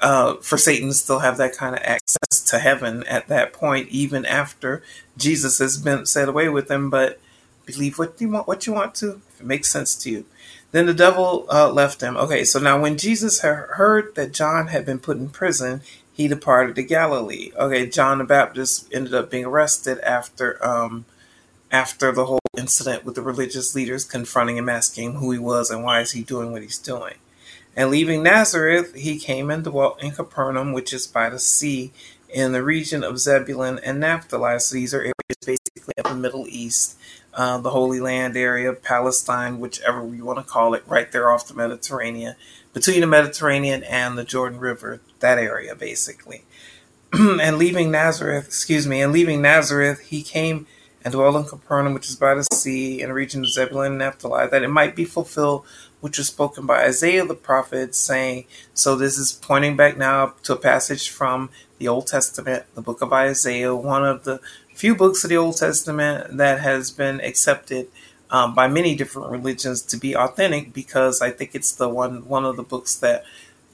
uh, 0.00 0.36
for 0.36 0.58
Satan 0.58 0.88
to 0.88 0.94
still 0.94 1.20
have 1.20 1.38
that 1.38 1.56
kind 1.56 1.74
of 1.74 1.82
access 1.82 2.40
to 2.46 2.58
heaven 2.58 3.02
at 3.04 3.28
that 3.28 3.52
point, 3.52 3.88
even 3.88 4.24
after 4.26 4.82
Jesus 5.16 5.58
has 5.58 5.76
been 5.78 6.06
set 6.06 6.28
away 6.28 6.48
with 6.48 6.70
him. 6.70 6.90
But 6.90 7.20
believe 7.66 7.98
what 7.98 8.20
you 8.20 8.30
want, 8.30 8.46
what 8.46 8.66
you 8.66 8.72
want 8.72 8.94
to, 8.96 9.20
if 9.34 9.40
it 9.40 9.46
makes 9.46 9.70
sense 9.70 9.94
to 9.96 10.10
you. 10.10 10.24
Then 10.70 10.84
the 10.84 10.94
devil 10.94 11.46
uh, 11.50 11.72
left 11.72 12.02
him. 12.02 12.16
Okay, 12.16 12.44
so 12.44 12.58
now 12.58 12.78
when 12.78 12.98
Jesus 12.98 13.40
heard 13.40 14.14
that 14.16 14.32
John 14.32 14.66
had 14.66 14.84
been 14.84 14.98
put 14.98 15.16
in 15.16 15.30
prison, 15.30 15.80
he 16.18 16.26
departed 16.26 16.74
to 16.74 16.82
Galilee. 16.82 17.52
Okay, 17.56 17.86
John 17.88 18.18
the 18.18 18.24
Baptist 18.24 18.92
ended 18.92 19.14
up 19.14 19.30
being 19.30 19.44
arrested 19.44 20.00
after 20.00 20.62
um, 20.66 21.04
after 21.70 22.10
the 22.10 22.26
whole 22.26 22.40
incident 22.56 23.04
with 23.04 23.14
the 23.14 23.22
religious 23.22 23.74
leaders 23.76 24.04
confronting 24.04 24.56
him, 24.56 24.68
asking 24.68 25.14
who 25.14 25.30
he 25.30 25.38
was 25.38 25.70
and 25.70 25.84
why 25.84 26.00
is 26.00 26.12
he 26.12 26.22
doing 26.22 26.50
what 26.50 26.62
he's 26.62 26.78
doing. 26.78 27.14
And 27.76 27.90
leaving 27.90 28.24
Nazareth, 28.24 28.94
he 28.96 29.20
came 29.20 29.48
and 29.48 29.62
dwelt 29.62 30.02
in 30.02 30.10
Capernaum, 30.10 30.72
which 30.72 30.92
is 30.92 31.06
by 31.06 31.30
the 31.30 31.38
sea, 31.38 31.92
in 32.28 32.50
the 32.50 32.64
region 32.64 33.04
of 33.04 33.20
Zebulun 33.20 33.78
and 33.84 34.00
Naphtali. 34.00 34.58
So 34.58 34.74
these 34.74 34.92
are 34.92 35.00
areas 35.00 35.14
basically 35.46 35.94
of 35.98 36.10
the 36.10 36.16
Middle 36.16 36.46
East, 36.48 36.98
uh, 37.32 37.58
the 37.58 37.70
Holy 37.70 38.00
Land 38.00 38.36
area, 38.36 38.72
Palestine, 38.72 39.60
whichever 39.60 40.04
you 40.12 40.24
want 40.24 40.40
to 40.40 40.44
call 40.44 40.74
it, 40.74 40.82
right 40.88 41.12
there 41.12 41.30
off 41.30 41.46
the 41.46 41.54
Mediterranean 41.54 42.34
between 42.72 43.00
the 43.00 43.06
Mediterranean 43.06 43.82
and 43.84 44.18
the 44.18 44.24
Jordan 44.24 44.58
River, 44.58 45.00
that 45.20 45.38
area 45.38 45.74
basically. 45.74 46.44
and 47.12 47.56
leaving 47.56 47.90
Nazareth, 47.90 48.46
excuse 48.46 48.86
me, 48.86 49.00
and 49.00 49.12
leaving 49.12 49.40
Nazareth, 49.40 50.00
he 50.00 50.22
came 50.22 50.66
and 51.04 51.12
dwelt 51.12 51.36
in 51.36 51.44
Capernaum, 51.44 51.94
which 51.94 52.08
is 52.08 52.16
by 52.16 52.34
the 52.34 52.44
sea, 52.52 53.00
in 53.00 53.08
the 53.08 53.14
region 53.14 53.42
of 53.42 53.50
Zebulun 53.50 53.92
and 53.92 53.98
Naphtali, 53.98 54.48
that 54.48 54.62
it 54.62 54.68
might 54.68 54.94
be 54.94 55.04
fulfilled 55.04 55.64
which 56.00 56.18
was 56.18 56.28
spoken 56.28 56.66
by 56.66 56.84
Isaiah 56.84 57.24
the 57.24 57.34
prophet, 57.34 57.94
saying, 57.94 58.44
So 58.74 58.94
this 58.94 59.18
is 59.18 59.32
pointing 59.32 59.76
back 59.76 59.96
now 59.96 60.34
to 60.44 60.52
a 60.52 60.58
passage 60.58 61.08
from 61.08 61.50
the 61.78 61.88
Old 61.88 62.06
Testament, 62.06 62.64
the 62.74 62.82
book 62.82 63.02
of 63.02 63.12
Isaiah, 63.12 63.74
one 63.74 64.04
of 64.04 64.24
the 64.24 64.40
few 64.74 64.94
books 64.94 65.24
of 65.24 65.30
the 65.30 65.36
Old 65.36 65.56
Testament 65.56 66.36
that 66.36 66.60
has 66.60 66.90
been 66.90 67.20
accepted 67.20 67.88
um, 68.30 68.54
by 68.54 68.68
many 68.68 68.94
different 68.94 69.30
religions 69.30 69.82
to 69.82 69.96
be 69.96 70.16
authentic 70.16 70.72
because 70.72 71.22
I 71.22 71.30
think 71.30 71.54
it's 71.54 71.72
the 71.72 71.88
one 71.88 72.28
one 72.28 72.44
of 72.44 72.56
the 72.56 72.62
books 72.62 72.94
that 72.96 73.24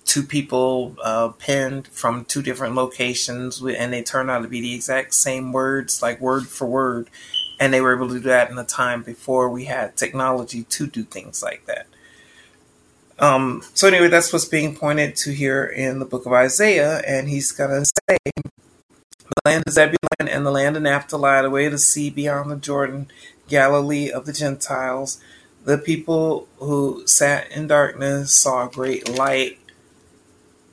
two 0.05 0.23
people 0.23 0.97
uh, 1.03 1.31
penned 1.31 1.88
from 1.88 2.25
two 2.25 2.43
different 2.43 2.75
locations 2.75 3.62
and 3.62 3.93
they 3.93 4.03
turned 4.03 4.31
out 4.31 4.43
to 4.43 4.49
be 4.49 4.61
the 4.61 4.75
exact 4.75 5.14
same 5.14 5.53
words, 5.53 6.03
like 6.03 6.21
word 6.21 6.47
for 6.47 6.67
word, 6.67 7.09
and 7.59 7.73
they 7.73 7.81
were 7.81 7.95
able 7.95 8.09
to 8.09 8.14
do 8.14 8.21
that 8.21 8.51
in 8.51 8.59
a 8.59 8.64
time 8.64 9.03
before 9.03 9.49
we 9.49 9.64
had 9.64 9.97
technology 9.97 10.64
to 10.64 10.87
do 10.87 11.03
things 11.05 11.43
like 11.43 11.64
that. 11.67 11.87
Um, 13.19 13.62
so 13.75 13.87
anyway, 13.87 14.09
that's 14.09 14.33
what's 14.33 14.45
being 14.45 14.75
pointed 14.75 15.17
to 15.17 15.33
here 15.33 15.64
in 15.64 16.01
the 16.01 16.05
book 16.05 16.27
of 16.27 16.33
Isaiah, 16.33 17.01
and 17.07 17.29
he's 17.29 17.53
gonna 17.53 17.85
say, 17.85 18.19
"The 18.27 19.40
land 19.45 19.64
of 19.67 19.73
Zebulun 19.73 20.29
and 20.29 20.45
the 20.45 20.51
land 20.51 20.77
of 20.77 20.83
Naphtali, 20.83 21.43
the 21.43 21.51
way 21.51 21.69
to 21.69 21.79
sea 21.79 22.11
beyond 22.11 22.51
the 22.51 22.57
Jordan, 22.57 23.09
Galilee 23.48 24.11
of 24.11 24.26
the 24.26 24.33
Gentiles. 24.33 25.20
The 25.64 25.78
people 25.78 26.48
who 26.59 27.07
sat 27.07 27.50
in 27.50 27.66
darkness 27.66 28.33
saw 28.33 28.66
a 28.66 28.70
great 28.70 29.09
light, 29.09 29.59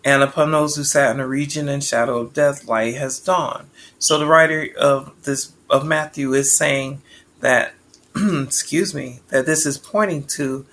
and 0.03 0.23
upon 0.23 0.51
those 0.51 0.75
who 0.75 0.83
sat 0.83 1.13
in 1.13 1.21
a 1.21 1.27
region 1.27 1.69
and 1.69 1.83
shadow 1.83 2.19
of 2.19 2.33
death, 2.33 2.67
light 2.67 2.95
has 2.95 3.19
dawned. 3.19 3.69
So 3.99 4.17
the 4.17 4.25
writer 4.25 4.67
of 4.77 5.13
this 5.23 5.53
of 5.69 5.85
Matthew 5.85 6.33
is 6.33 6.55
saying 6.55 7.01
that, 7.39 7.73
excuse 8.15 8.93
me, 8.93 9.21
that 9.29 9.45
this 9.45 9.65
is 9.65 9.77
pointing 9.77 10.25
to 10.25 10.65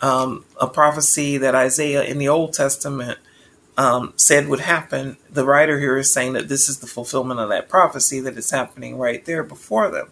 um, 0.00 0.44
a 0.60 0.66
prophecy 0.66 1.36
that 1.38 1.54
Isaiah 1.54 2.02
in 2.02 2.18
the 2.18 2.28
Old 2.28 2.54
Testament 2.54 3.18
um, 3.76 4.14
said 4.16 4.48
would 4.48 4.60
happen. 4.60 5.16
The 5.30 5.44
writer 5.44 5.78
here 5.78 5.96
is 5.98 6.12
saying 6.12 6.32
that 6.34 6.48
this 6.48 6.68
is 6.68 6.78
the 6.78 6.86
fulfillment 6.86 7.40
of 7.40 7.48
that 7.50 7.68
prophecy 7.68 8.20
that 8.20 8.36
is 8.36 8.50
happening 8.50 8.98
right 8.98 9.24
there 9.24 9.42
before 9.42 9.90
them. 9.90 10.10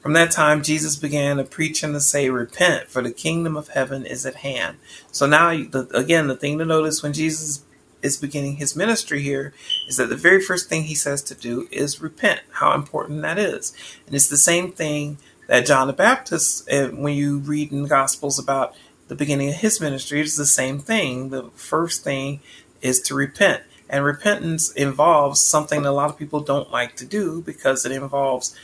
From 0.00 0.12
that 0.12 0.30
time, 0.30 0.62
Jesus 0.62 0.96
began 0.96 1.38
to 1.38 1.44
preach 1.44 1.82
and 1.82 1.92
to 1.94 2.00
say, 2.00 2.30
Repent, 2.30 2.88
for 2.88 3.02
the 3.02 3.10
kingdom 3.10 3.56
of 3.56 3.68
heaven 3.68 4.06
is 4.06 4.24
at 4.24 4.36
hand. 4.36 4.78
So 5.10 5.26
now, 5.26 5.50
the, 5.50 5.88
again, 5.92 6.28
the 6.28 6.36
thing 6.36 6.58
to 6.58 6.64
notice 6.64 7.02
when 7.02 7.12
Jesus 7.12 7.64
is 8.00 8.16
beginning 8.16 8.56
his 8.56 8.76
ministry 8.76 9.22
here 9.22 9.52
is 9.88 9.96
that 9.96 10.08
the 10.08 10.16
very 10.16 10.40
first 10.40 10.68
thing 10.68 10.84
he 10.84 10.94
says 10.94 11.22
to 11.22 11.34
do 11.34 11.66
is 11.70 12.00
repent, 12.00 12.40
how 12.52 12.72
important 12.74 13.22
that 13.22 13.38
is. 13.38 13.72
And 14.06 14.14
it's 14.14 14.28
the 14.28 14.36
same 14.36 14.70
thing 14.72 15.18
that 15.48 15.66
John 15.66 15.88
the 15.88 15.92
Baptist, 15.92 16.68
eh, 16.68 16.88
when 16.88 17.14
you 17.14 17.38
read 17.38 17.72
in 17.72 17.82
the 17.82 17.88
Gospels 17.88 18.38
about 18.38 18.74
the 19.08 19.14
beginning 19.14 19.48
of 19.48 19.56
his 19.56 19.80
ministry, 19.80 20.20
it's 20.20 20.36
the 20.36 20.46
same 20.46 20.78
thing. 20.78 21.30
The 21.30 21.50
first 21.54 22.04
thing 22.04 22.40
is 22.82 23.00
to 23.00 23.14
repent. 23.14 23.62
And 23.90 24.04
repentance 24.04 24.70
involves 24.72 25.40
something 25.40 25.82
that 25.82 25.88
a 25.88 25.92
lot 25.92 26.10
of 26.10 26.18
people 26.18 26.40
don't 26.40 26.70
like 26.70 26.94
to 26.96 27.06
do 27.06 27.40
because 27.40 27.86
it 27.86 27.92
involves 27.92 28.54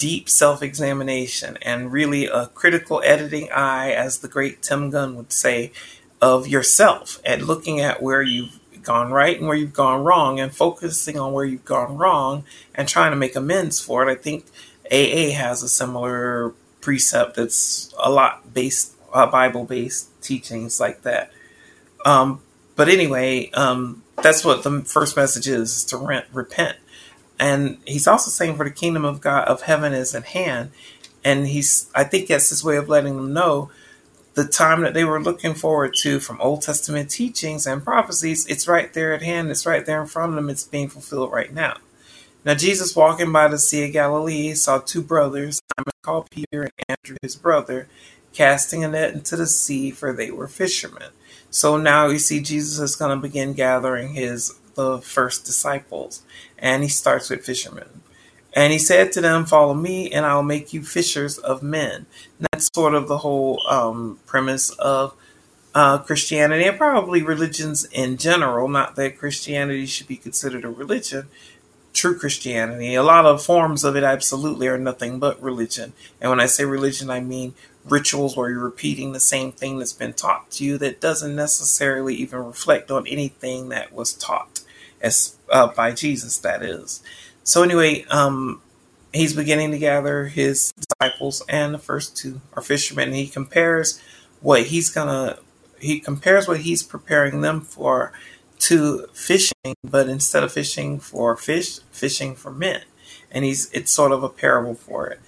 deep 0.00 0.30
self 0.30 0.62
examination 0.62 1.58
and 1.60 1.92
really 1.92 2.26
a 2.26 2.46
critical 2.46 3.02
editing 3.04 3.52
eye, 3.52 3.92
as 3.92 4.18
the 4.18 4.28
great 4.28 4.62
Tim 4.62 4.90
Gunn 4.90 5.14
would 5.14 5.30
say, 5.30 5.72
of 6.20 6.48
yourself 6.48 7.20
and 7.24 7.46
looking 7.46 7.80
at 7.80 8.02
where 8.02 8.22
you've 8.22 8.58
gone 8.82 9.12
right 9.12 9.38
and 9.38 9.46
where 9.46 9.56
you've 9.56 9.74
gone 9.74 10.02
wrong 10.02 10.40
and 10.40 10.54
focusing 10.54 11.18
on 11.18 11.32
where 11.32 11.44
you've 11.44 11.64
gone 11.64 11.96
wrong 11.96 12.44
and 12.74 12.88
trying 12.88 13.12
to 13.12 13.16
make 13.16 13.36
amends 13.36 13.78
for 13.78 14.06
it. 14.06 14.10
I 14.10 14.14
think 14.16 14.46
AA 14.90 15.32
has 15.34 15.62
a 15.62 15.68
similar 15.68 16.54
precept 16.80 17.36
that's 17.36 17.94
a 18.02 18.10
lot 18.10 18.52
based, 18.54 18.94
uh, 19.12 19.26
Bible 19.26 19.64
based 19.64 20.08
teachings 20.22 20.80
like 20.80 21.02
that. 21.02 21.30
Um, 22.06 22.40
but 22.74 22.88
anyway, 22.88 23.50
um, 23.50 24.02
that's 24.22 24.44
what 24.44 24.62
the 24.62 24.80
first 24.82 25.14
message 25.16 25.46
is, 25.46 25.76
is 25.76 25.84
to 25.86 25.98
rent, 25.98 26.24
repent. 26.32 26.78
And 27.40 27.78
he's 27.86 28.06
also 28.06 28.30
saying 28.30 28.56
for 28.56 28.64
the 28.64 28.70
kingdom 28.70 29.04
of 29.04 29.20
God 29.20 29.48
of 29.48 29.62
heaven 29.62 29.92
is 29.92 30.14
at 30.14 30.26
hand. 30.26 30.70
and 31.24 31.48
he's 31.48 31.90
I 31.94 32.04
think 32.04 32.28
that's 32.28 32.50
his 32.50 32.62
way 32.62 32.76
of 32.76 32.88
letting 32.88 33.16
them 33.16 33.32
know 33.32 33.70
the 34.34 34.44
time 34.44 34.82
that 34.82 34.94
they 34.94 35.04
were 35.04 35.20
looking 35.20 35.54
forward 35.54 35.94
to 35.94 36.20
from 36.20 36.40
Old 36.40 36.62
Testament 36.62 37.10
teachings 37.10 37.66
and 37.66 37.82
prophecies, 37.82 38.46
it's 38.46 38.68
right 38.68 38.92
there 38.92 39.12
at 39.12 39.22
hand, 39.22 39.50
it's 39.50 39.66
right 39.66 39.84
there 39.84 40.00
in 40.00 40.06
front 40.06 40.30
of 40.30 40.36
them, 40.36 40.48
it's 40.48 40.64
being 40.64 40.88
fulfilled 40.88 41.32
right 41.32 41.52
now. 41.52 41.78
Now, 42.44 42.54
Jesus 42.54 42.96
walking 42.96 43.32
by 43.32 43.48
the 43.48 43.58
Sea 43.58 43.86
of 43.86 43.92
Galilee 43.92 44.54
saw 44.54 44.78
two 44.78 45.02
brothers, 45.02 45.60
Simon 45.76 45.92
called 46.02 46.30
Peter 46.30 46.62
and 46.62 46.72
Andrew 46.88 47.16
his 47.22 47.36
brother, 47.36 47.88
casting 48.32 48.84
a 48.84 48.88
net 48.88 49.12
into 49.12 49.36
the 49.36 49.46
sea, 49.46 49.90
for 49.90 50.12
they 50.12 50.30
were 50.30 50.48
fishermen. 50.48 51.10
So 51.50 51.76
now 51.76 52.06
you 52.06 52.18
see 52.18 52.40
Jesus 52.40 52.78
is 52.78 52.96
going 52.96 53.14
to 53.14 53.20
begin 53.20 53.52
gathering 53.52 54.14
his 54.14 54.58
the 54.74 54.98
first 54.98 55.44
disciples, 55.44 56.22
and 56.58 56.82
he 56.82 56.88
starts 56.88 57.30
with 57.30 57.44
fishermen. 57.44 58.02
And 58.52 58.72
he 58.72 58.78
said 58.78 59.12
to 59.12 59.20
them, 59.20 59.46
Follow 59.46 59.74
me, 59.74 60.10
and 60.10 60.26
I'll 60.26 60.42
make 60.42 60.72
you 60.72 60.82
fishers 60.82 61.38
of 61.38 61.62
men. 61.62 62.06
And 62.38 62.48
that's 62.50 62.68
sort 62.74 62.94
of 62.94 63.08
the 63.08 63.18
whole 63.18 63.62
um, 63.68 64.18
premise 64.26 64.70
of 64.70 65.14
uh, 65.74 65.98
Christianity 65.98 66.64
and 66.64 66.76
probably 66.76 67.22
religions 67.22 67.84
in 67.86 68.16
general. 68.16 68.68
Not 68.68 68.96
that 68.96 69.18
Christianity 69.18 69.86
should 69.86 70.08
be 70.08 70.16
considered 70.16 70.64
a 70.64 70.70
religion, 70.70 71.28
true 71.92 72.18
Christianity. 72.18 72.94
A 72.94 73.02
lot 73.02 73.24
of 73.24 73.42
forms 73.42 73.84
of 73.84 73.96
it 73.96 74.02
absolutely 74.02 74.66
are 74.66 74.78
nothing 74.78 75.18
but 75.18 75.40
religion. 75.40 75.92
And 76.20 76.30
when 76.30 76.40
I 76.40 76.46
say 76.46 76.64
religion, 76.64 77.08
I 77.10 77.20
mean 77.20 77.54
rituals 77.84 78.36
where 78.36 78.50
you're 78.50 78.60
repeating 78.60 79.12
the 79.12 79.20
same 79.20 79.52
thing 79.52 79.78
that's 79.78 79.92
been 79.92 80.12
taught 80.12 80.50
to 80.50 80.64
you 80.64 80.78
that 80.78 81.00
doesn't 81.00 81.34
necessarily 81.34 82.14
even 82.14 82.44
reflect 82.44 82.90
on 82.90 83.06
anything 83.06 83.70
that 83.70 83.92
was 83.92 84.12
taught 84.12 84.60
as 85.00 85.36
uh, 85.50 85.68
by 85.68 85.92
Jesus, 85.92 86.38
that 86.38 86.62
is. 86.62 87.02
So 87.42 87.62
anyway, 87.62 88.04
um, 88.10 88.60
he's 89.12 89.34
beginning 89.34 89.70
to 89.72 89.78
gather 89.78 90.26
his 90.26 90.72
disciples, 90.72 91.42
and 91.48 91.74
the 91.74 91.78
first 91.78 92.16
two 92.16 92.40
are 92.52 92.62
fishermen. 92.62 93.08
And 93.08 93.16
he 93.16 93.26
compares 93.26 94.00
what 94.40 94.66
he's 94.66 94.90
gonna 94.90 95.38
he 95.80 96.00
compares 96.00 96.46
what 96.46 96.60
he's 96.60 96.82
preparing 96.82 97.40
them 97.40 97.62
for 97.62 98.12
to 98.58 99.06
fishing, 99.14 99.74
but 99.82 100.08
instead 100.08 100.42
of 100.42 100.52
fishing 100.52 101.00
for 101.00 101.36
fish, 101.36 101.80
fishing 101.90 102.34
for 102.34 102.50
men. 102.50 102.82
And 103.30 103.44
he's 103.44 103.70
it's 103.72 103.90
sort 103.90 104.12
of 104.12 104.22
a 104.22 104.28
parable 104.28 104.74
for 104.74 105.06
it. 105.06 105.20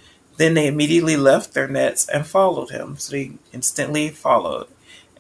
Then 0.42 0.54
they 0.54 0.66
immediately 0.66 1.16
left 1.16 1.54
their 1.54 1.68
nets 1.68 2.08
and 2.08 2.26
followed 2.26 2.70
him. 2.70 2.96
So 2.98 3.12
they 3.12 3.30
instantly 3.52 4.08
followed. 4.08 4.66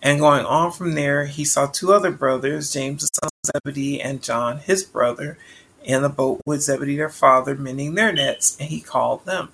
And 0.02 0.18
going 0.18 0.44
on 0.44 0.72
from 0.72 0.96
there, 0.96 1.26
he 1.26 1.44
saw 1.44 1.66
two 1.66 1.92
other 1.92 2.10
brothers, 2.10 2.72
James 2.72 3.02
the 3.02 3.08
son 3.22 3.30
of 3.32 3.62
Zebedee 3.64 4.00
and 4.00 4.20
John, 4.20 4.58
his 4.58 4.82
brother, 4.82 5.38
in 5.84 6.02
the 6.02 6.08
boat 6.08 6.40
with 6.44 6.62
Zebedee 6.62 6.96
their 6.96 7.08
father, 7.08 7.54
mending 7.54 7.94
their 7.94 8.12
nets, 8.12 8.56
and 8.58 8.68
he 8.68 8.80
called 8.80 9.24
them. 9.24 9.50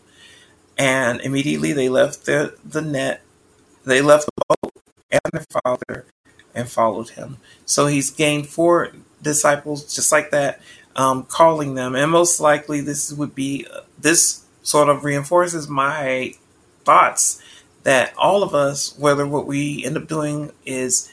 And 0.78 1.20
immediately 1.20 1.74
they 1.74 1.90
left 1.90 2.24
the, 2.24 2.57
the 2.64 2.81
net, 2.81 3.20
they 3.85 4.00
left 4.00 4.24
the 4.24 4.57
boat 4.62 4.72
and 5.11 5.20
their 5.35 5.44
father 5.62 6.07
and 6.54 6.66
followed 6.66 7.11
him. 7.11 7.37
So 7.66 7.88
he's 7.88 8.09
gained 8.11 8.48
four 8.48 8.92
disciples 9.20 9.94
just 9.94 10.12
like 10.12 10.31
that, 10.31 10.62
um, 10.96 11.24
calling 11.24 11.74
them. 11.74 11.94
And 11.94 12.11
most 12.11 12.40
likely 12.40 12.81
this 12.81 13.12
would 13.12 13.35
be, 13.35 13.66
this 13.98 14.46
sort 14.68 14.90
of 14.90 15.02
reinforces 15.02 15.66
my 15.66 16.35
thoughts 16.85 17.42
that 17.85 18.12
all 18.18 18.42
of 18.42 18.54
us, 18.54 18.94
whether 18.98 19.26
what 19.26 19.46
we 19.46 19.83
end 19.83 19.96
up 19.96 20.07
doing 20.07 20.52
is 20.66 21.11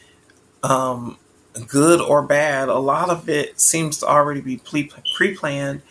um, 0.61 1.17
good 1.65 2.01
or 2.01 2.21
bad, 2.21 2.67
a 2.67 2.79
lot 2.79 3.09
of 3.09 3.29
it 3.29 3.61
seems 3.61 3.97
to 3.99 4.05
already 4.05 4.41
be 4.41 4.57
pre 4.57 5.35
planned, 5.35 5.81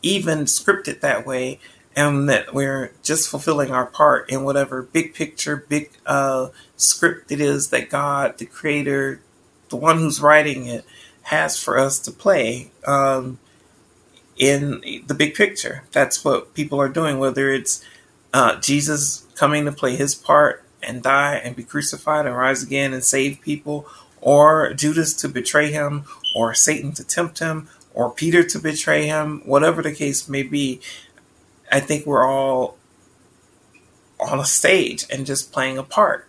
even 0.00 0.44
scripted 0.44 1.00
that 1.00 1.26
way, 1.26 1.58
and 1.96 2.28
that 2.28 2.54
we're 2.54 2.92
just 3.02 3.28
fulfilling 3.28 3.72
our 3.72 3.86
part 3.86 4.30
in 4.30 4.44
whatever 4.44 4.82
big 4.82 5.12
picture, 5.12 5.56
big 5.68 5.90
uh, 6.06 6.50
script 6.76 7.32
it 7.32 7.40
is 7.40 7.70
that 7.70 7.90
God, 7.90 8.38
the 8.38 8.46
creator, 8.46 9.20
the 9.70 9.76
one 9.76 9.98
who's 9.98 10.20
writing 10.20 10.66
it, 10.66 10.84
has 11.22 11.58
for 11.58 11.76
us 11.78 11.98
to 11.98 12.12
play. 12.12 12.70
Um, 12.86 13.40
in 14.38 15.02
the 15.06 15.14
big 15.14 15.34
picture. 15.34 15.82
That's 15.92 16.24
what 16.24 16.54
people 16.54 16.80
are 16.80 16.88
doing, 16.88 17.18
whether 17.18 17.50
it's 17.50 17.84
uh, 18.32 18.56
Jesus 18.60 19.26
coming 19.34 19.64
to 19.64 19.72
play 19.72 19.96
his 19.96 20.14
part 20.14 20.64
and 20.82 21.02
die 21.02 21.34
and 21.34 21.56
be 21.56 21.64
crucified 21.64 22.24
and 22.24 22.36
rise 22.36 22.62
again 22.62 22.92
and 22.92 23.02
save 23.02 23.40
people, 23.40 23.86
or 24.20 24.72
Judas 24.74 25.14
to 25.14 25.28
betray 25.28 25.72
him, 25.72 26.04
or 26.34 26.54
Satan 26.54 26.92
to 26.92 27.04
tempt 27.04 27.40
him, 27.40 27.68
or 27.94 28.10
Peter 28.10 28.44
to 28.44 28.58
betray 28.58 29.06
him, 29.06 29.42
whatever 29.44 29.82
the 29.82 29.92
case 29.92 30.28
may 30.28 30.44
be, 30.44 30.80
I 31.70 31.80
think 31.80 32.06
we're 32.06 32.24
all 32.24 32.78
on 34.20 34.38
a 34.38 34.44
stage 34.44 35.04
and 35.10 35.26
just 35.26 35.52
playing 35.52 35.78
a 35.78 35.82
part. 35.82 36.28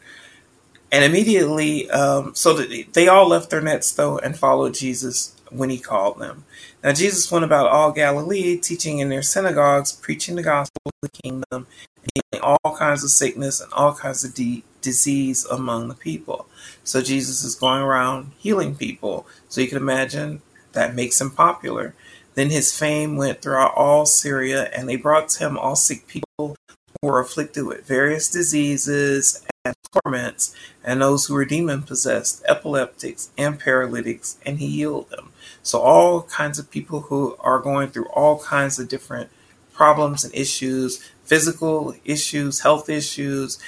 And 0.91 1.03
immediately, 1.03 1.89
um, 1.91 2.33
so 2.33 2.53
they 2.53 3.07
all 3.07 3.27
left 3.27 3.51
their 3.51 3.61
nets 3.61 3.91
though 3.91 4.17
and 4.17 4.37
followed 4.37 4.73
Jesus 4.73 5.35
when 5.49 5.69
he 5.69 5.77
called 5.77 6.19
them. 6.19 6.45
Now, 6.83 6.93
Jesus 6.93 7.29
went 7.29 7.43
about 7.43 7.67
all 7.67 7.91
Galilee, 7.91 8.57
teaching 8.57 8.99
in 8.99 9.09
their 9.09 9.21
synagogues, 9.21 9.91
preaching 9.91 10.35
the 10.35 10.43
gospel 10.43 10.81
of 10.85 10.93
the 11.01 11.21
kingdom, 11.21 11.67
healing 12.13 12.43
all 12.43 12.75
kinds 12.77 13.03
of 13.03 13.09
sickness 13.09 13.59
and 13.59 13.71
all 13.73 13.93
kinds 13.93 14.23
of 14.23 14.33
de- 14.33 14.63
disease 14.81 15.45
among 15.45 15.89
the 15.89 15.95
people. 15.95 16.47
So 16.85 17.01
Jesus 17.01 17.43
is 17.43 17.55
going 17.55 17.81
around 17.81 18.31
healing 18.37 18.75
people. 18.75 19.27
So 19.49 19.59
you 19.59 19.67
can 19.67 19.77
imagine 19.77 20.41
that 20.71 20.95
makes 20.95 21.19
him 21.19 21.31
popular. 21.31 21.95
Then 22.35 22.49
his 22.49 22.77
fame 22.77 23.17
went 23.17 23.41
throughout 23.41 23.73
all 23.75 24.05
Syria, 24.05 24.69
and 24.73 24.87
they 24.87 24.95
brought 24.95 25.27
to 25.29 25.45
him 25.45 25.57
all 25.57 25.75
sick 25.75 26.07
people 26.07 26.55
who 27.01 27.07
were 27.07 27.19
afflicted 27.19 27.65
with 27.65 27.85
various 27.85 28.29
diseases 28.29 29.43
and 29.43 29.49
torments, 29.91 30.55
and 30.83 31.01
those 31.01 31.25
who 31.25 31.33
were 31.33 31.45
demon 31.45 31.83
possessed, 31.83 32.43
epileptics, 32.47 33.29
and 33.37 33.59
paralytics, 33.59 34.37
and 34.45 34.59
he 34.59 34.67
healed 34.67 35.09
them. 35.09 35.31
So, 35.63 35.79
all 35.79 36.23
kinds 36.23 36.59
of 36.59 36.71
people 36.71 37.01
who 37.01 37.35
are 37.39 37.59
going 37.59 37.89
through 37.89 38.07
all 38.09 38.39
kinds 38.39 38.79
of 38.79 38.87
different 38.87 39.29
problems 39.73 40.23
and 40.23 40.33
issues 40.35 40.99
physical 41.29 41.93
issues, 42.05 42.61
health 42.61 42.89
issues, 42.89 43.59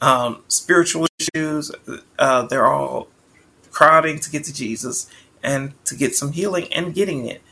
um, 0.00 0.42
spiritual 0.48 1.06
issues. 1.18 1.70
Uh, 2.18 2.46
they're 2.46 2.66
all 2.66 3.08
crowding 3.70 4.18
to 4.20 4.30
get 4.30 4.42
to 4.44 4.54
Jesus 4.54 5.06
and 5.42 5.74
to 5.84 5.94
get 5.94 6.14
some 6.14 6.32
healing 6.32 6.72
and 6.72 6.94
getting 6.94 7.26
it. 7.26 7.42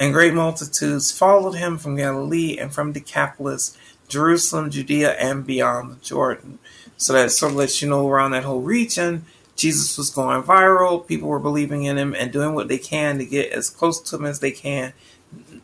And 0.00 0.14
great 0.14 0.32
multitudes 0.32 1.12
followed 1.12 1.56
him 1.56 1.76
from 1.76 1.96
Galilee 1.96 2.56
and 2.58 2.72
from 2.72 2.92
Decapolis, 2.92 3.76
Jerusalem, 4.08 4.70
Judea, 4.70 5.12
and 5.12 5.46
beyond 5.46 5.92
the 5.92 5.96
Jordan. 5.96 6.58
So 6.98 7.14
that 7.14 7.30
sort 7.30 7.52
of 7.52 7.56
lets 7.58 7.80
you 7.80 7.88
know 7.88 8.06
around 8.06 8.32
that 8.32 8.44
whole 8.44 8.60
region, 8.60 9.24
Jesus 9.56 9.96
was 9.96 10.10
going 10.10 10.42
viral. 10.42 11.06
People 11.06 11.28
were 11.28 11.38
believing 11.38 11.84
in 11.84 11.96
him 11.96 12.14
and 12.14 12.30
doing 12.32 12.54
what 12.54 12.68
they 12.68 12.78
can 12.78 13.18
to 13.18 13.24
get 13.24 13.52
as 13.52 13.70
close 13.70 14.00
to 14.00 14.16
him 14.16 14.26
as 14.26 14.40
they 14.40 14.50
can 14.50 14.92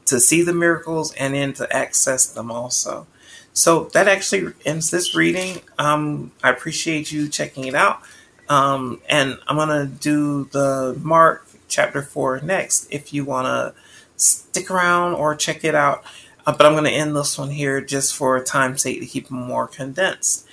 to 0.07 0.21
see 0.21 0.43
the 0.43 0.53
miracles 0.53 1.13
and 1.15 1.35
then 1.35 1.53
to 1.55 1.77
access 1.77 2.27
them 2.27 2.51
also. 2.51 3.07
So 3.53 3.85
that 3.93 4.09
actually 4.09 4.53
ends 4.65 4.91
this 4.91 5.15
reading. 5.15 5.61
Um, 5.79 6.33
I 6.43 6.51
appreciate 6.51 7.13
you 7.13 7.29
checking 7.29 7.67
it 7.67 7.75
out. 7.75 8.01
Um, 8.49 9.01
and 9.09 9.39
I'm 9.47 9.57
going 9.57 9.69
to 9.69 9.87
do 9.87 10.45
the 10.53 10.99
Mark 11.01 11.47
chapter 11.69 12.03
4 12.03 12.41
next 12.43 12.87
if 12.91 13.13
you 13.13 13.25
want 13.25 13.47
to 13.47 13.75
stick 14.17 14.71
around 14.71 15.15
or 15.15 15.35
check 15.35 15.65
it 15.65 15.75
out. 15.75 16.05
Uh, 16.47 16.53
but 16.53 16.67
I'm 16.67 16.73
going 16.73 16.85
to 16.85 16.91
end 16.91 17.17
this 17.17 17.39
one 17.39 17.51
here 17.51 17.81
just 17.81 18.15
for 18.15 18.43
time's 18.43 18.83
sake 18.83 19.01
to 19.01 19.07
keep 19.07 19.29
them 19.29 19.39
more 19.39 19.67
condensed. 19.67 20.47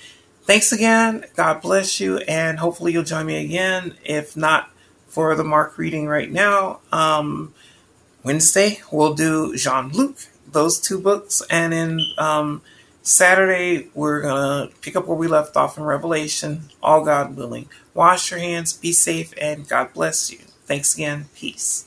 Thanks 0.44 0.72
again. 0.72 1.24
God 1.36 1.60
bless 1.62 2.00
you. 2.00 2.18
And 2.18 2.58
hopefully 2.58 2.92
you'll 2.92 3.04
join 3.04 3.26
me 3.26 3.44
again. 3.44 3.96
If 4.04 4.36
not 4.36 4.70
for 5.06 5.34
the 5.34 5.44
Mark 5.44 5.78
reading 5.78 6.06
right 6.08 6.30
now, 6.30 6.80
um, 6.90 7.54
Wednesday 8.24 8.80
we'll 8.90 9.14
do 9.14 9.56
John 9.56 9.90
Luke, 9.90 10.18
those 10.50 10.80
two 10.80 10.98
books. 11.00 11.42
And 11.48 11.72
in 11.72 12.00
um, 12.18 12.62
Saturday, 13.02 13.88
we're 13.94 14.22
going 14.22 14.68
to 14.68 14.76
pick 14.80 14.96
up 14.96 15.06
where 15.06 15.16
we 15.16 15.28
left 15.28 15.56
off 15.56 15.76
in 15.78 15.84
Revelation, 15.84 16.70
all 16.82 17.04
God 17.04 17.36
willing. 17.36 17.68
Wash 17.94 18.30
your 18.30 18.40
hands, 18.40 18.72
be 18.72 18.92
safe, 18.92 19.32
and 19.40 19.68
God 19.68 19.92
bless 19.92 20.30
you. 20.32 20.38
Thanks 20.66 20.94
again. 20.94 21.26
Peace. 21.34 21.86